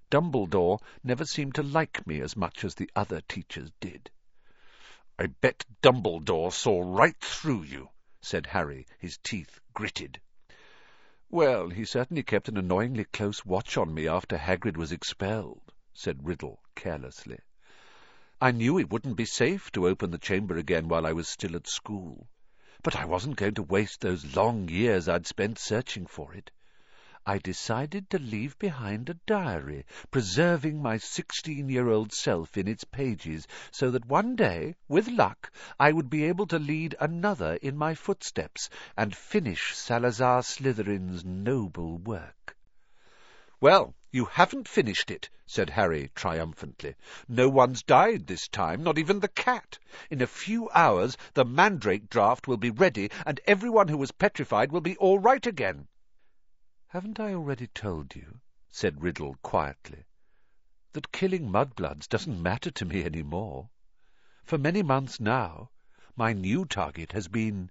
Dumbledore 0.08 0.78
never 1.02 1.24
seemed 1.24 1.56
to 1.56 1.64
like 1.64 2.06
me 2.06 2.20
as 2.20 2.36
much 2.36 2.62
as 2.64 2.76
the 2.76 2.88
other 2.94 3.20
teachers 3.22 3.72
did. 3.80 4.10
I 5.18 5.26
bet 5.26 5.64
Dumbledore 5.82 6.52
saw 6.52 6.80
right 6.96 7.18
through 7.20 7.64
you, 7.64 7.90
said 8.20 8.46
Harry, 8.46 8.86
his 8.98 9.18
teeth 9.18 9.58
gritted. 9.72 10.20
Well, 11.28 11.70
he 11.70 11.84
certainly 11.84 12.22
kept 12.22 12.48
an 12.48 12.56
annoyingly 12.56 13.04
close 13.06 13.44
watch 13.44 13.76
on 13.76 13.92
me 13.92 14.06
after 14.06 14.38
Hagrid 14.38 14.76
was 14.76 14.92
expelled, 14.92 15.72
said 15.92 16.24
Riddle 16.26 16.60
carelessly. 16.76 17.40
I 18.44 18.50
knew 18.50 18.78
it 18.78 18.90
wouldn't 18.90 19.16
be 19.16 19.24
safe 19.24 19.72
to 19.72 19.88
open 19.88 20.10
the 20.10 20.18
chamber 20.18 20.58
again 20.58 20.86
while 20.86 21.06
I 21.06 21.12
was 21.12 21.28
still 21.28 21.56
at 21.56 21.66
school, 21.66 22.28
but 22.82 22.94
I 22.94 23.06
wasn't 23.06 23.38
going 23.38 23.54
to 23.54 23.62
waste 23.62 24.02
those 24.02 24.36
long 24.36 24.68
years 24.68 25.08
I'd 25.08 25.26
spent 25.26 25.58
searching 25.58 26.04
for 26.04 26.34
it. 26.34 26.50
I 27.24 27.38
decided 27.38 28.10
to 28.10 28.18
leave 28.18 28.58
behind 28.58 29.08
a 29.08 29.14
diary, 29.14 29.86
preserving 30.10 30.82
my 30.82 30.98
sixteen-year-old 30.98 32.12
self 32.12 32.58
in 32.58 32.68
its 32.68 32.84
pages, 32.84 33.48
so 33.70 33.90
that 33.92 34.04
one 34.04 34.36
day, 34.36 34.76
with 34.88 35.08
luck, 35.08 35.50
I 35.80 35.92
would 35.92 36.10
be 36.10 36.24
able 36.24 36.48
to 36.48 36.58
lead 36.58 36.94
another 37.00 37.54
in 37.62 37.78
my 37.78 37.94
footsteps 37.94 38.68
and 38.94 39.16
finish 39.16 39.74
Salazar 39.74 40.42
Slytherin's 40.42 41.24
noble 41.24 41.96
work. 41.96 42.58
Well, 43.58 43.94
you 44.14 44.26
haven't 44.26 44.68
finished 44.68 45.10
it, 45.10 45.28
said 45.44 45.68
Harry 45.70 46.08
triumphantly. 46.14 46.94
No 47.26 47.48
one's 47.48 47.82
died 47.82 48.28
this 48.28 48.46
time, 48.46 48.80
not 48.80 48.96
even 48.96 49.18
the 49.18 49.26
cat. 49.26 49.76
In 50.08 50.22
a 50.22 50.26
few 50.28 50.70
hours 50.70 51.16
the 51.32 51.44
mandrake 51.44 52.08
draft 52.08 52.46
will 52.46 52.56
be 52.56 52.70
ready, 52.70 53.10
and 53.26 53.40
everyone 53.44 53.88
who 53.88 53.98
was 53.98 54.12
petrified 54.12 54.70
will 54.70 54.80
be 54.80 54.96
all 54.98 55.18
right 55.18 55.44
again. 55.44 55.88
Haven't 56.86 57.18
I 57.18 57.34
already 57.34 57.66
told 57.66 58.14
you, 58.14 58.40
said 58.70 59.02
Riddle 59.02 59.34
quietly, 59.42 60.04
that 60.92 61.10
killing 61.10 61.50
mudbloods 61.50 62.06
doesn't 62.06 62.40
matter 62.40 62.70
to 62.70 62.84
me 62.84 63.02
any 63.02 63.24
more? 63.24 63.68
For 64.44 64.58
many 64.58 64.84
months 64.84 65.18
now, 65.18 65.70
my 66.14 66.32
new 66.32 66.66
target 66.66 67.10
has 67.10 67.26
been 67.26 67.68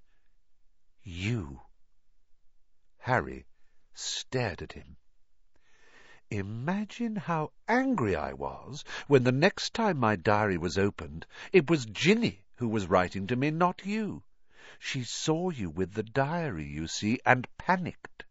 you. 1.03 1.61
Harry 2.97 3.45
stared 3.93 4.61
at 4.61 4.73
him. 4.73 4.97
Imagine 6.35 7.15
how 7.15 7.51
angry 7.67 8.15
I 8.15 8.33
was 8.33 8.83
when 9.05 9.23
the 9.23 9.31
next 9.31 9.75
time 9.75 9.99
my 9.99 10.15
diary 10.15 10.57
was 10.57 10.79
opened, 10.79 11.27
it 11.51 11.69
was 11.69 11.85
Ginny 11.85 12.43
who 12.55 12.67
was 12.67 12.87
writing 12.87 13.27
to 13.27 13.35
me, 13.35 13.51
not 13.51 13.85
you. 13.85 14.23
She 14.79 15.03
saw 15.03 15.51
you 15.51 15.69
with 15.69 15.93
the 15.93 16.01
diary, 16.01 16.65
you 16.65 16.87
see, 16.87 17.19
and 17.23 17.47
panicked. 17.59 18.25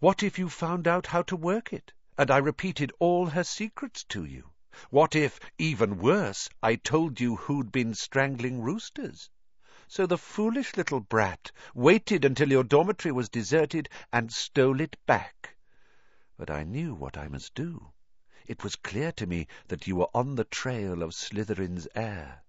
What 0.00 0.24
if 0.24 0.40
you 0.40 0.48
found 0.48 0.88
out 0.88 1.06
how 1.06 1.22
to 1.22 1.36
work 1.36 1.72
it, 1.72 1.92
and 2.18 2.32
I 2.32 2.38
repeated 2.38 2.90
all 2.98 3.26
her 3.26 3.44
secrets 3.44 4.02
to 4.08 4.24
you? 4.24 4.50
What 4.90 5.14
if, 5.14 5.38
even 5.56 5.98
worse, 5.98 6.48
I 6.64 6.74
told 6.74 7.20
you 7.20 7.36
who'd 7.36 7.70
been 7.70 7.94
strangling 7.94 8.60
roosters? 8.60 9.30
So 9.86 10.04
the 10.04 10.18
foolish 10.18 10.76
little 10.76 10.98
brat 10.98 11.52
waited 11.76 12.24
until 12.24 12.50
your 12.50 12.64
dormitory 12.64 13.12
was 13.12 13.28
deserted 13.28 13.88
and 14.12 14.32
stole 14.32 14.80
it 14.80 14.96
back. 15.06 15.55
But 16.38 16.50
I 16.50 16.64
knew 16.64 16.94
what 16.94 17.16
I 17.16 17.28
must 17.28 17.54
do. 17.54 17.92
It 18.46 18.62
was 18.62 18.76
clear 18.76 19.10
to 19.12 19.26
me 19.26 19.46
that 19.68 19.86
you 19.86 19.96
were 19.96 20.10
on 20.12 20.34
the 20.34 20.44
trail 20.44 21.02
of 21.02 21.14
Slytherin's 21.14 21.88
heir. 21.94 22.42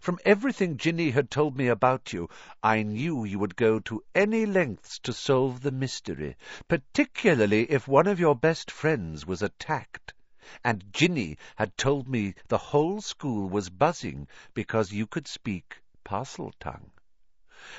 From 0.00 0.20
everything 0.24 0.76
Ginny 0.76 1.10
had 1.10 1.28
told 1.28 1.56
me 1.56 1.66
about 1.66 2.12
you, 2.12 2.28
I 2.62 2.84
knew 2.84 3.24
you 3.24 3.40
would 3.40 3.56
go 3.56 3.80
to 3.80 4.04
any 4.14 4.46
lengths 4.46 5.00
to 5.00 5.12
solve 5.12 5.60
the 5.60 5.72
mystery, 5.72 6.36
particularly 6.68 7.68
if 7.68 7.88
one 7.88 8.06
of 8.06 8.20
your 8.20 8.36
best 8.36 8.70
friends 8.70 9.26
was 9.26 9.42
attacked. 9.42 10.14
And 10.62 10.92
Ginny 10.92 11.36
had 11.56 11.76
told 11.76 12.08
me 12.08 12.36
the 12.46 12.58
whole 12.58 13.00
school 13.00 13.50
was 13.50 13.70
buzzing 13.70 14.28
because 14.54 14.92
you 14.92 15.08
could 15.08 15.26
speak 15.26 15.82
Parseltongue. 16.04 16.92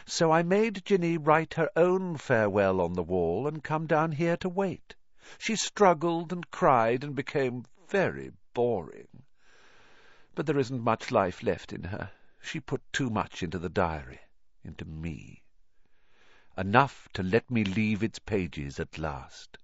So 0.06 0.30
I 0.30 0.44
made 0.44 0.84
Ginny 0.84 1.18
write 1.18 1.54
her 1.54 1.70
own 1.78 2.18
farewell 2.18 2.82
on 2.82 2.94
the 2.94 3.04
wall 3.04 3.48
and 3.48 3.64
come 3.64 3.88
down 3.88 4.12
here 4.12 4.36
to 4.38 4.50
wait. 4.50 4.96
She 5.38 5.56
struggled 5.56 6.34
and 6.34 6.52
cried 6.52 7.02
and 7.02 7.16
became 7.16 7.64
very 7.88 8.34
boring. 8.54 9.24
But 10.36 10.48
there 10.48 10.60
isn't 10.60 10.84
much 10.84 11.12
life 11.12 11.42
left 11.42 11.72
in 11.72 11.86
her. 11.86 12.12
She 12.42 12.60
put 12.60 12.82
too 12.92 13.10
much 13.10 13.42
into 13.42 13.58
the 13.58 13.70
diary, 13.70 14.20
into 14.66 14.84
me. 14.84 15.42
Enough 16.58 17.08
to 17.14 17.24
let 17.24 17.50
me 17.50 17.64
leave 17.64 18.04
its 18.04 18.20
pages 18.20 18.82
at 18.82 18.98
last. 18.98 19.58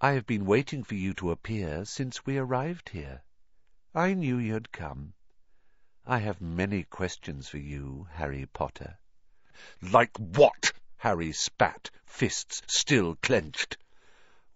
I 0.00 0.12
have 0.12 0.24
been 0.24 0.46
waiting 0.46 0.84
for 0.84 0.94
you 0.94 1.14
to 1.14 1.32
appear 1.32 1.84
since 1.84 2.24
we 2.24 2.38
arrived 2.38 2.90
here. 2.90 3.22
I 3.92 4.14
knew 4.14 4.38
you'd 4.38 4.70
come. 4.70 5.14
I 6.06 6.18
have 6.18 6.40
many 6.40 6.84
questions 6.84 7.48
for 7.48 7.58
you, 7.58 8.06
Harry 8.12 8.46
Potter. 8.46 9.00
Like 9.82 10.16
what? 10.16 10.72
Harry 10.98 11.32
spat, 11.32 11.90
fists 12.06 12.62
still 12.68 13.16
clenched. 13.16 13.76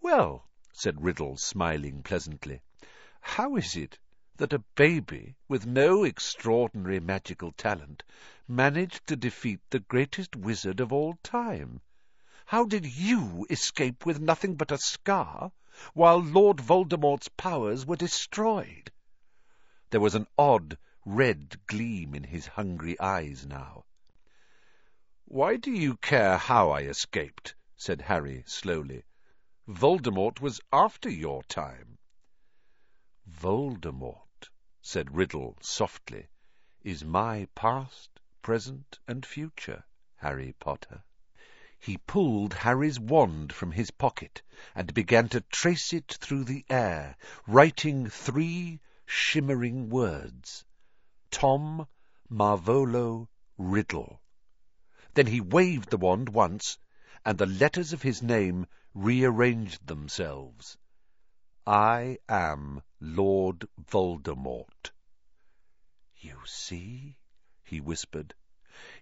Well, 0.05 0.47
said 0.71 1.03
Riddle, 1.03 1.39
smiling 1.39 2.03
pleasantly. 2.03 2.61
How 3.23 3.57
is 3.57 3.75
it 3.75 3.99
that 4.37 4.53
a 4.53 4.59
baby 4.59 5.35
with 5.49 5.65
no 5.65 6.05
extraordinary 6.05 7.01
magical 7.01 7.53
talent 7.53 8.03
managed 8.47 9.07
to 9.07 9.17
defeat 9.17 9.61
the 9.71 9.79
greatest 9.79 10.37
wizard 10.37 10.81
of 10.81 10.93
all 10.93 11.15
time? 11.23 11.81
How 12.45 12.67
did 12.67 12.85
you 12.85 13.47
escape 13.49 14.05
with 14.05 14.21
nothing 14.21 14.57
but 14.57 14.71
a 14.71 14.77
scar, 14.77 15.53
while 15.95 16.19
Lord 16.19 16.61
Voldemort's 16.61 17.31
powers 17.31 17.87
were 17.87 17.97
destroyed? 17.97 18.93
There 19.89 20.03
was 20.03 20.15
an 20.15 20.27
odd 20.37 20.77
red 21.07 21.59
gleam 21.67 22.15
in 22.15 22.25
his 22.25 22.47
hungry 22.47 23.01
eyes 23.01 23.47
now. 23.47 23.87
Why 25.25 25.57
do 25.57 25.71
you 25.71 25.97
care 25.97 26.37
how 26.37 26.73
I 26.73 26.83
escaped? 26.83 27.55
said 27.75 28.03
Harry 28.03 28.45
slowly. 28.47 29.05
Voldemort 29.67 30.43
was 30.43 30.61
after 30.71 31.09
your 31.09 31.43
time. 31.45 31.97
Voldemort, 33.27 34.51
said 34.83 35.17
Riddle 35.17 35.57
softly, 35.63 36.29
is 36.83 37.03
my 37.03 37.49
past, 37.55 38.21
present, 38.43 38.99
and 39.09 39.25
future, 39.25 39.83
Harry 40.17 40.55
Potter. 40.59 41.03
He 41.79 41.97
pulled 41.97 42.53
Harry's 42.53 43.01
wand 43.01 43.55
from 43.55 43.73
his 43.73 43.91
pocket 43.91 44.43
and 44.75 44.93
began 44.93 45.31
to 45.31 45.41
trace 45.41 45.95
it 45.95 46.13
through 46.21 46.45
the 46.45 46.67
air, 46.69 47.17
writing 47.47 48.11
three 48.11 48.81
shimmering 49.07 49.89
words. 49.89 50.67
Tom 51.31 51.89
Marvolo 52.29 53.31
Riddle. 53.57 54.21
Then 55.15 55.29
he 55.29 55.41
waved 55.41 55.89
the 55.89 55.97
wand 55.97 56.29
once, 56.29 56.77
and 57.25 57.39
the 57.39 57.47
letters 57.47 57.93
of 57.93 58.03
his 58.03 58.23
name 58.23 58.67
rearranged 58.93 59.87
themselves. 59.87 60.77
I 61.67 62.19
am 62.29 62.83
Lord 63.01 63.67
Voldemort. 63.81 64.93
You 66.19 66.41
see, 66.45 67.17
he 67.63 67.81
whispered. 67.81 68.35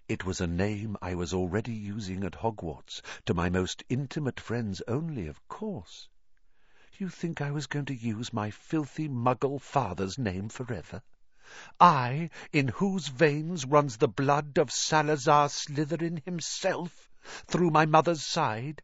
It 0.07 0.23
was 0.23 0.39
a 0.39 0.47
name 0.47 0.95
I 1.01 1.15
was 1.15 1.33
already 1.33 1.73
using 1.73 2.23
at 2.23 2.35
Hogwarts, 2.35 3.01
to 3.25 3.33
my 3.33 3.49
most 3.49 3.83
intimate 3.89 4.39
friends 4.39 4.81
only, 4.87 5.27
of 5.27 5.45
course. 5.47 6.07
You 6.97 7.09
think 7.09 7.41
I 7.41 7.51
was 7.51 7.67
going 7.67 7.85
to 7.85 7.95
use 7.95 8.31
my 8.31 8.51
filthy 8.51 9.09
muggle 9.09 9.59
father's 9.59 10.17
name 10.17 10.47
forever? 10.47 11.01
I, 11.79 12.29
in 12.51 12.69
whose 12.69 13.09
veins 13.09 13.65
runs 13.65 13.97
the 13.97 14.07
blood 14.07 14.57
of 14.57 14.71
Salazar 14.71 15.49
Slytherin 15.49 16.23
himself, 16.23 17.09
through 17.47 17.69
my 17.69 17.85
mother's 17.85 18.23
side? 18.23 18.81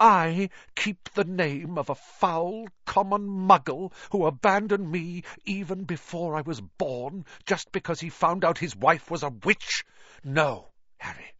I 0.00 0.50
keep 0.76 1.10
the 1.14 1.24
name 1.24 1.76
of 1.76 1.90
a 1.90 1.96
foul, 1.96 2.68
common 2.86 3.26
muggle 3.26 3.92
who 4.12 4.26
abandoned 4.26 4.92
me 4.92 5.24
even 5.44 5.82
before 5.82 6.36
I 6.36 6.42
was 6.42 6.60
born, 6.60 7.24
just 7.44 7.72
because 7.72 7.98
he 7.98 8.08
found 8.08 8.44
out 8.44 8.58
his 8.58 8.76
wife 8.76 9.10
was 9.10 9.24
a 9.24 9.30
witch? 9.30 9.84
No, 10.22 10.68
Harry. 10.98 11.34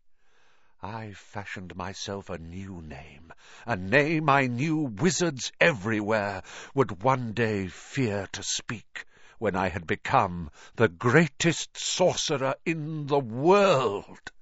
I 0.83 1.13
fashioned 1.13 1.77
myself 1.77 2.31
a 2.31 2.39
new 2.39 2.83
name, 2.83 3.33
a 3.65 3.77
name 3.77 4.29
I 4.29 4.49
knew 4.49 4.77
wizards 4.77 5.53
everywhere 5.61 6.43
would 6.75 7.03
one 7.03 7.33
day 7.35 7.69
fear 7.69 8.27
to 8.33 8.43
speak, 8.43 9.05
when 9.39 9.55
I 9.55 9.69
had 9.69 9.87
become 9.87 10.51
the 10.75 10.89
greatest 10.89 11.77
sorcerer 11.77 12.57
in 12.65 13.07
the 13.07 13.21
world. 13.21 14.33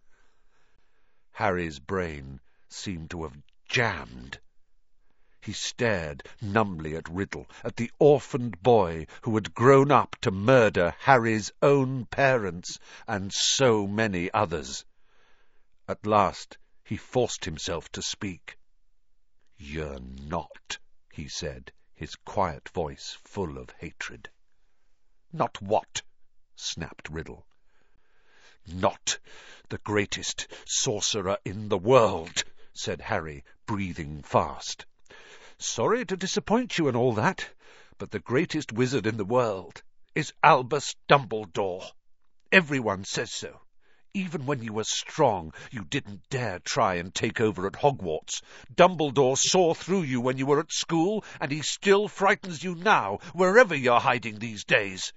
Harry's 1.36 1.78
brain 1.78 2.40
seemed 2.66 3.10
to 3.10 3.22
have 3.22 3.36
jammed. 3.68 4.40
He 5.42 5.52
stared 5.52 6.26
numbly 6.40 6.96
at 6.96 7.10
Riddle, 7.10 7.46
at 7.62 7.76
the 7.76 7.90
orphaned 7.98 8.62
boy 8.62 9.06
who 9.20 9.34
had 9.34 9.54
grown 9.54 9.92
up 9.92 10.16
to 10.22 10.30
murder 10.30 10.94
Harry's 11.00 11.52
own 11.60 12.06
parents 12.06 12.78
and 13.06 13.30
so 13.34 13.86
many 13.86 14.30
others. 14.32 14.86
At 15.86 16.06
last 16.06 16.56
he 16.82 16.96
forced 16.96 17.44
himself 17.44 17.92
to 17.92 18.00
speak. 18.00 18.56
You're 19.58 20.00
not, 20.00 20.78
he 21.12 21.28
said, 21.28 21.70
his 21.92 22.16
quiet 22.16 22.70
voice 22.70 23.18
full 23.25 23.58
of 23.58 23.68
hatred. 23.78 24.30
Not 25.34 25.60
what? 25.60 26.00
snapped 26.54 27.10
Riddle. 27.10 27.46
Not 28.72 29.18
the 29.68 29.78
greatest 29.78 30.48
sorcerer 30.64 31.38
in 31.44 31.68
the 31.68 31.78
world, 31.78 32.44
said 32.72 33.00
Harry, 33.00 33.44
breathing 33.66 34.22
fast. 34.22 34.86
Sorry 35.58 36.04
to 36.04 36.16
disappoint 36.16 36.76
you 36.76 36.88
and 36.88 36.96
all 36.96 37.12
that, 37.14 37.48
but 37.98 38.10
the 38.10 38.18
greatest 38.18 38.72
wizard 38.72 39.06
in 39.06 39.16
the 39.16 39.24
world 39.24 39.82
is 40.14 40.32
Albus 40.42 40.96
Dumbledore. 41.08 41.92
Everyone 42.50 43.04
says 43.04 43.32
so. 43.32 43.60
Even 44.14 44.46
when 44.46 44.62
you 44.62 44.72
were 44.72 44.84
strong, 44.84 45.52
you 45.70 45.84
didn't 45.84 46.28
dare 46.30 46.58
try 46.58 46.94
and 46.94 47.14
take 47.14 47.40
over 47.40 47.66
at 47.66 47.74
Hogwarts. 47.74 48.42
Dumbledore 48.74 49.36
saw 49.36 49.74
through 49.74 50.02
you 50.02 50.20
when 50.20 50.38
you 50.38 50.46
were 50.46 50.60
at 50.60 50.72
school, 50.72 51.24
and 51.40 51.52
he 51.52 51.62
still 51.62 52.08
frightens 52.08 52.64
you 52.64 52.74
now, 52.74 53.18
wherever 53.32 53.74
you're 53.74 54.00
hiding 54.00 54.38
these 54.38 54.64
days. 54.64 55.12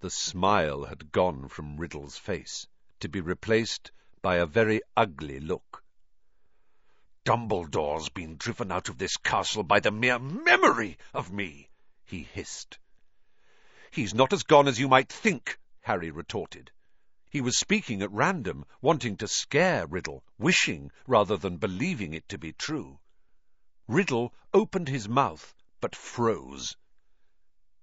The 0.00 0.10
smile 0.10 0.84
had 0.84 1.10
gone 1.10 1.48
from 1.48 1.76
Riddle's 1.76 2.16
face, 2.16 2.68
to 3.00 3.08
be 3.08 3.20
replaced 3.20 3.90
by 4.22 4.36
a 4.36 4.46
very 4.46 4.80
ugly 4.96 5.40
look. 5.40 5.82
Dumbledore's 7.24 8.08
been 8.08 8.36
driven 8.36 8.70
out 8.70 8.88
of 8.88 8.98
this 8.98 9.16
castle 9.16 9.64
by 9.64 9.80
the 9.80 9.90
mere 9.90 10.20
memory 10.20 10.98
of 11.12 11.32
me, 11.32 11.68
he 12.04 12.22
hissed. 12.22 12.78
He's 13.90 14.14
not 14.14 14.32
as 14.32 14.44
gone 14.44 14.68
as 14.68 14.78
you 14.78 14.86
might 14.86 15.08
think, 15.08 15.58
Harry 15.80 16.12
retorted. 16.12 16.70
He 17.28 17.40
was 17.40 17.58
speaking 17.58 18.00
at 18.00 18.12
random, 18.12 18.66
wanting 18.80 19.16
to 19.16 19.26
scare 19.26 19.84
Riddle, 19.84 20.22
wishing 20.38 20.92
rather 21.08 21.36
than 21.36 21.56
believing 21.56 22.14
it 22.14 22.28
to 22.28 22.38
be 22.38 22.52
true. 22.52 23.00
Riddle 23.88 24.32
opened 24.54 24.86
his 24.86 25.08
mouth, 25.08 25.56
but 25.80 25.96
froze. 25.96 26.76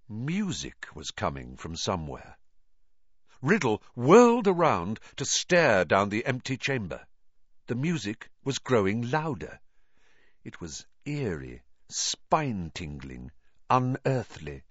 Music 0.08 0.86
was 0.94 1.10
coming 1.10 1.58
from 1.58 1.76
somewhere. 1.76 2.38
Riddle 3.42 3.82
whirled 3.96 4.48
around 4.48 5.00
to 5.16 5.26
stare 5.26 5.84
down 5.84 6.10
the 6.10 6.24
empty 6.28 6.58
chamber. 6.58 7.08
The 7.66 7.74
music 7.74 8.30
was 8.44 8.60
growing 8.60 9.10
louder. 9.10 9.60
It 10.44 10.62
was 10.62 10.86
eerie, 11.06 11.64
spine-tingling, 11.90 13.32
unearthly. 13.68 14.62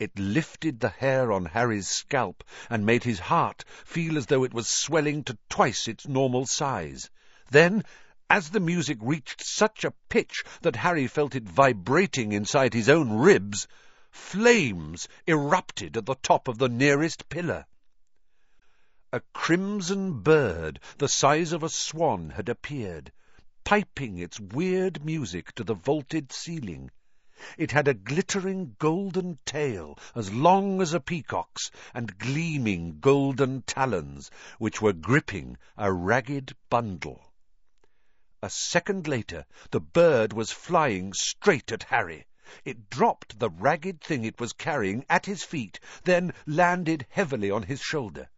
It 0.00 0.18
lifted 0.18 0.80
the 0.80 0.88
hair 0.88 1.30
on 1.30 1.44
Harry's 1.44 1.86
scalp 1.86 2.42
and 2.68 2.84
made 2.84 3.04
his 3.04 3.20
heart 3.20 3.64
feel 3.84 4.18
as 4.18 4.26
though 4.26 4.42
it 4.42 4.52
was 4.52 4.68
swelling 4.68 5.22
to 5.24 5.38
twice 5.48 5.86
its 5.86 6.08
normal 6.08 6.44
size. 6.44 7.08
Then, 7.52 7.84
as 8.28 8.50
the 8.50 8.58
music 8.58 8.98
reached 9.00 9.46
such 9.46 9.84
a 9.84 9.94
pitch 10.08 10.42
that 10.62 10.74
Harry 10.74 11.06
felt 11.06 11.36
it 11.36 11.44
vibrating 11.44 12.32
inside 12.32 12.74
his 12.74 12.88
own 12.88 13.12
ribs, 13.12 13.68
Flames 14.18 15.08
erupted 15.26 15.94
at 15.98 16.06
the 16.06 16.14
top 16.14 16.48
of 16.48 16.56
the 16.56 16.70
nearest 16.70 17.28
pillar. 17.28 17.66
A 19.12 19.20
crimson 19.34 20.22
bird, 20.22 20.80
the 20.96 21.06
size 21.06 21.52
of 21.52 21.62
a 21.62 21.68
swan, 21.68 22.30
had 22.30 22.48
appeared, 22.48 23.12
piping 23.62 24.16
its 24.16 24.40
weird 24.40 25.04
music 25.04 25.54
to 25.56 25.64
the 25.64 25.74
vaulted 25.74 26.32
ceiling. 26.32 26.90
It 27.58 27.72
had 27.72 27.88
a 27.88 27.92
glittering 27.92 28.76
golden 28.78 29.38
tail 29.44 29.98
as 30.14 30.32
long 30.32 30.80
as 30.80 30.94
a 30.94 31.00
peacock's, 31.00 31.70
and 31.92 32.16
gleaming 32.16 33.00
golden 33.00 33.60
talons, 33.64 34.30
which 34.58 34.80
were 34.80 34.94
gripping 34.94 35.58
a 35.76 35.92
ragged 35.92 36.56
bundle. 36.70 37.34
A 38.42 38.48
second 38.48 39.06
later, 39.06 39.44
the 39.72 39.80
bird 39.80 40.32
was 40.32 40.52
flying 40.52 41.12
straight 41.12 41.70
at 41.70 41.82
Harry. 41.82 42.24
It 42.64 42.88
dropped 42.88 43.40
the 43.40 43.50
ragged 43.50 44.00
thing 44.00 44.24
it 44.24 44.38
was 44.38 44.52
carrying 44.52 45.04
at 45.10 45.26
his 45.26 45.42
feet, 45.42 45.80
then 46.04 46.32
landed 46.46 47.04
heavily 47.08 47.50
on 47.50 47.64
his 47.64 47.80
shoulder. 47.80 48.30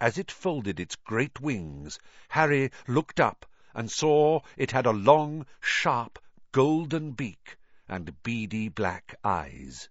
As 0.00 0.16
it 0.16 0.30
folded 0.30 0.78
its 0.78 0.94
great 0.94 1.40
wings, 1.40 1.98
Harry 2.28 2.70
looked 2.86 3.18
up 3.18 3.44
and 3.74 3.90
saw 3.90 4.42
it 4.56 4.70
had 4.70 4.86
a 4.86 4.92
long, 4.92 5.44
sharp, 5.60 6.22
golden 6.52 7.10
beak 7.10 7.56
and 7.88 8.22
beady 8.22 8.68
black 8.68 9.16
eyes. 9.24 9.88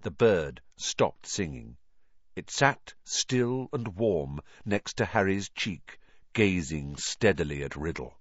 The 0.00 0.10
bird 0.10 0.62
stopped 0.76 1.26
singing. 1.26 1.76
It 2.34 2.50
sat 2.50 2.94
still 3.04 3.68
and 3.74 3.88
warm 3.88 4.40
next 4.64 4.94
to 4.94 5.04
Harry's 5.04 5.50
cheek, 5.50 5.98
gazing 6.32 6.96
steadily 6.96 7.62
at 7.62 7.76
Riddle. 7.76 8.18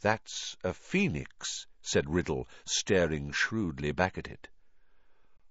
That's 0.00 0.56
a 0.64 0.74
phoenix, 0.74 1.68
said 1.82 2.10
Riddle, 2.10 2.46
staring 2.66 3.32
shrewdly 3.32 3.90
back 3.90 4.18
at 4.18 4.28
it. 4.28 4.48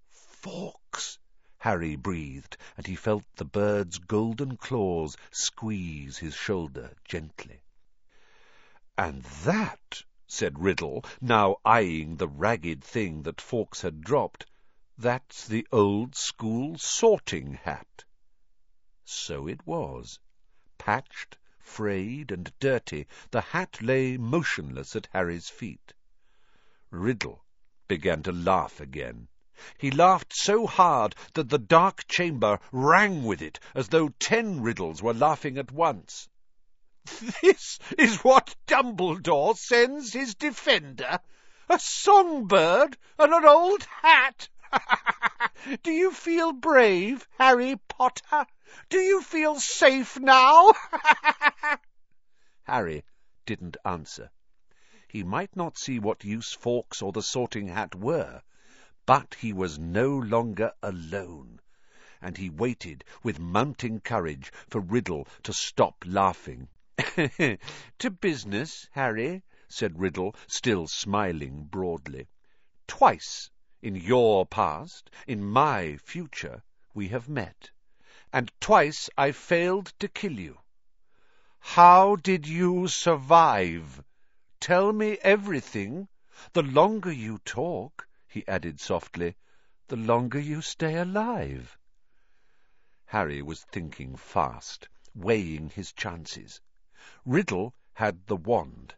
Fawkes, 0.08 1.18
Harry 1.58 1.96
breathed, 1.96 2.56
and 2.78 2.86
he 2.86 2.96
felt 2.96 3.26
the 3.36 3.46
bird's 3.46 3.98
golden 3.98 4.56
claws 4.56 5.18
squeeze 5.32 6.20
his 6.20 6.36
shoulder 6.36 6.96
gently. 7.04 7.62
And 8.98 9.24
that, 9.44 10.04
said 10.28 10.60
Riddle, 10.60 11.04
now 11.20 11.58
eyeing 11.66 12.18
the 12.18 12.28
ragged 12.28 12.84
thing 12.84 13.24
that 13.24 13.42
Fawkes 13.42 13.82
had 13.82 14.02
dropped. 14.02 14.46
That's 14.98 15.48
the 15.48 15.68
old 15.72 16.16
school 16.16 16.78
sorting 16.78 17.56
hat. 17.56 18.04
So 19.04 19.48
it 19.48 19.66
was. 19.66 20.20
Patched, 20.78 21.38
frayed, 21.60 22.32
and 22.32 22.54
dirty, 22.60 23.08
the 23.32 23.42
hat 23.42 23.82
lay 23.82 24.18
motionless 24.18 24.96
at 24.96 25.08
Harry's 25.12 25.50
feet. 25.50 25.94
Riddle 26.92 27.46
began 27.88 28.24
to 28.24 28.32
laugh 28.32 28.80
again. 28.80 29.28
He 29.78 29.92
laughed 29.92 30.34
so 30.34 30.66
hard 30.66 31.16
that 31.34 31.50
the 31.50 31.60
dark 31.60 32.08
chamber 32.08 32.60
rang 32.72 33.24
with 33.24 33.42
it, 33.42 33.60
as 33.76 33.90
though 33.90 34.10
ten 34.20 34.62
riddles 34.62 35.04
were 35.04 35.14
laughing 35.14 35.58
at 35.58 35.72
once. 35.72 36.30
This 37.42 37.78
is 37.98 38.24
what 38.24 38.56
Dumbledore 38.68 39.58
sends 39.58 40.14
his 40.14 40.36
defender? 40.36 41.20
A 41.70 41.78
songbird 41.78 42.98
and 43.18 43.34
an 43.34 43.46
old 43.46 43.84
hat! 43.84 44.50
Do 45.84 45.92
you 45.92 46.12
feel 46.12 46.54
brave, 46.54 47.28
Harry 47.38 47.76
Potter? 47.88 48.48
Do 48.90 49.00
you 49.00 49.22
feel 49.22 49.60
safe 49.60 50.20
now? 50.20 50.74
Harry 52.64 53.04
didn't 53.46 53.78
answer. 53.84 54.32
He 55.12 55.24
might 55.24 55.56
not 55.56 55.76
see 55.76 55.98
what 55.98 56.24
use 56.24 56.54
Fawkes 56.54 57.02
or 57.02 57.12
the 57.12 57.24
sorting 57.24 57.68
hat 57.68 57.96
were, 57.96 58.44
but 59.08 59.34
he 59.34 59.52
was 59.52 59.80
no 59.80 60.16
longer 60.16 60.72
alone, 60.84 61.62
and 62.22 62.38
he 62.38 62.52
waited 62.52 63.04
with 63.24 63.40
mounting 63.40 64.02
courage 64.02 64.52
for 64.70 64.80
Riddle 64.80 65.28
to 65.42 65.52
stop 65.52 66.04
laughing. 66.06 66.70
to 67.98 68.10
business, 68.22 68.88
Harry, 68.92 69.42
said 69.68 70.00
Riddle, 70.00 70.36
still 70.46 70.86
smiling 70.86 71.64
broadly. 71.64 72.28
Twice 72.86 73.50
in 73.82 73.96
your 73.96 74.46
past, 74.46 75.10
in 75.26 75.44
my 75.44 75.98
future, 75.98 76.62
we 76.94 77.08
have 77.08 77.28
met, 77.28 77.72
and 78.32 78.52
twice 78.60 79.10
I 79.18 79.32
failed 79.32 79.92
to 79.98 80.08
kill 80.08 80.40
you. 80.40 80.60
How 81.60 82.16
did 82.16 82.48
you 82.48 82.88
survive? 82.88 84.04
Tell 84.62 84.92
me 84.92 85.18
everything. 85.22 86.10
The 86.52 86.64
longer 86.64 87.14
you 87.14 87.38
talk, 87.46 88.10
he 88.28 88.46
added 88.46 88.82
softly, 88.82 89.38
the 89.88 89.96
longer 89.96 90.38
you 90.38 90.62
stay 90.62 90.98
alive. 90.98 91.78
Harry 93.06 93.42
was 93.42 93.64
thinking 93.64 94.18
fast, 94.18 94.90
weighing 95.16 95.70
his 95.70 95.94
chances. 95.94 96.60
Riddle 97.24 97.74
had 97.94 98.28
the 98.28 98.36
wand. 98.36 98.96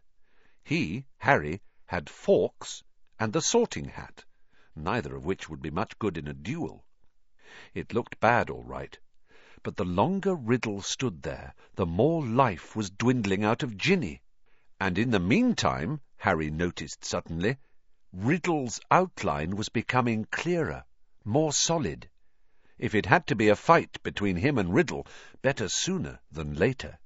He, 0.64 1.06
Harry, 1.18 1.62
had 1.86 2.10
Fawkes 2.10 2.82
and 3.20 3.32
the 3.32 3.40
sorting 3.40 3.84
hat, 3.84 4.24
neither 4.74 5.14
of 5.14 5.24
which 5.24 5.48
would 5.48 5.62
be 5.62 5.70
much 5.70 5.96
good 6.00 6.18
in 6.18 6.26
a 6.26 6.34
duel. 6.34 6.84
It 7.72 7.94
looked 7.94 8.18
bad, 8.18 8.50
all 8.50 8.64
right, 8.64 8.98
but 9.62 9.76
the 9.76 9.84
longer 9.84 10.34
Riddle 10.34 10.82
stood 10.82 11.22
there, 11.22 11.54
the 11.76 11.86
more 11.86 12.26
life 12.26 12.74
was 12.74 12.90
dwindling 12.90 13.44
out 13.44 13.62
of 13.62 13.76
Ginny. 13.76 14.22
And 14.84 14.98
in 14.98 15.12
the 15.12 15.20
meantime, 15.20 16.00
Harry 16.16 16.50
noticed 16.50 17.04
suddenly, 17.04 17.58
Riddle's 18.12 18.80
outline 18.90 19.54
was 19.54 19.68
becoming 19.68 20.24
clearer, 20.32 20.86
more 21.24 21.52
solid. 21.52 22.10
If 22.78 22.92
it 22.92 23.06
had 23.06 23.28
to 23.28 23.36
be 23.36 23.48
a 23.48 23.54
fight 23.54 24.02
between 24.02 24.34
him 24.34 24.58
and 24.58 24.74
Riddle, 24.74 25.06
better 25.40 25.68
sooner 25.68 26.18
than 26.32 26.54
later. 26.54 26.98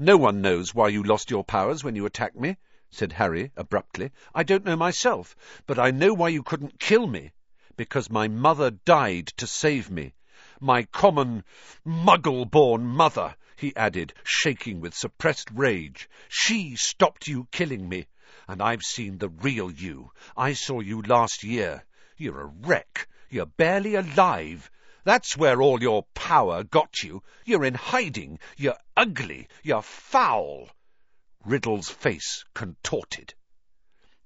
No 0.00 0.16
one 0.16 0.42
knows 0.42 0.74
why 0.74 0.88
you 0.88 1.04
lost 1.04 1.30
your 1.30 1.44
powers 1.44 1.84
when 1.84 1.94
you 1.94 2.06
attacked 2.06 2.34
me, 2.40 2.56
said 2.90 3.12
Harry 3.12 3.52
abruptly. 3.56 4.10
I 4.34 4.42
don't 4.42 4.64
know 4.64 4.74
myself, 4.74 5.36
but 5.66 5.78
I 5.78 5.92
know 5.92 6.12
why 6.12 6.30
you 6.30 6.42
couldn't 6.42 6.80
kill 6.80 7.06
me. 7.06 7.30
Because 7.76 8.10
my 8.10 8.26
mother 8.26 8.72
died 8.72 9.28
to 9.36 9.46
save 9.46 9.92
me. 9.92 10.14
My 10.58 10.82
common, 10.82 11.44
muggle-born 11.84 12.84
mother, 12.84 13.36
he 13.56 13.74
added, 13.76 14.12
shaking 14.24 14.80
with 14.80 14.94
suppressed 14.94 15.50
rage. 15.52 16.08
She 16.28 16.76
stopped 16.76 17.28
you 17.28 17.46
killing 17.50 17.88
me. 17.88 18.06
And 18.48 18.60
I've 18.60 18.82
seen 18.82 19.18
the 19.18 19.28
real 19.28 19.70
you. 19.70 20.10
I 20.36 20.54
saw 20.54 20.80
you 20.80 21.02
last 21.02 21.44
year. 21.44 21.84
You're 22.16 22.40
a 22.40 22.46
wreck. 22.46 23.08
You're 23.30 23.46
barely 23.46 23.94
alive. 23.94 24.70
That's 25.04 25.36
where 25.36 25.60
all 25.60 25.82
your 25.82 26.04
power 26.14 26.64
got 26.64 27.02
you. 27.02 27.22
You're 27.44 27.64
in 27.64 27.74
hiding. 27.74 28.38
You're 28.56 28.78
ugly. 28.96 29.48
You're 29.62 29.82
foul. 29.82 30.70
Riddle's 31.44 31.90
face 31.90 32.44
contorted. 32.54 33.34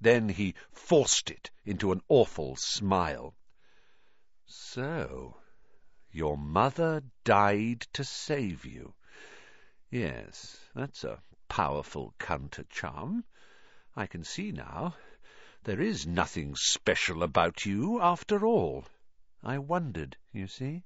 Then 0.00 0.28
he 0.28 0.54
forced 0.70 1.30
it 1.30 1.50
into 1.64 1.90
an 1.90 2.00
awful 2.08 2.54
smile. 2.56 3.34
So, 4.46 5.36
your 6.10 6.38
mother 6.38 7.02
died 7.24 7.80
to 7.92 8.04
save 8.04 8.64
you. 8.64 8.94
Yes, 9.90 10.60
that's 10.74 11.02
a 11.02 11.22
powerful 11.48 12.14
counter-charm. 12.18 13.24
I 13.96 14.06
can 14.06 14.22
see 14.22 14.52
now. 14.52 14.94
There 15.64 15.80
is 15.80 16.06
nothing 16.06 16.54
special 16.56 17.22
about 17.22 17.64
you, 17.64 17.98
after 18.00 18.44
all. 18.44 18.84
I 19.42 19.56
wondered, 19.56 20.16
you 20.30 20.46
see, 20.46 20.84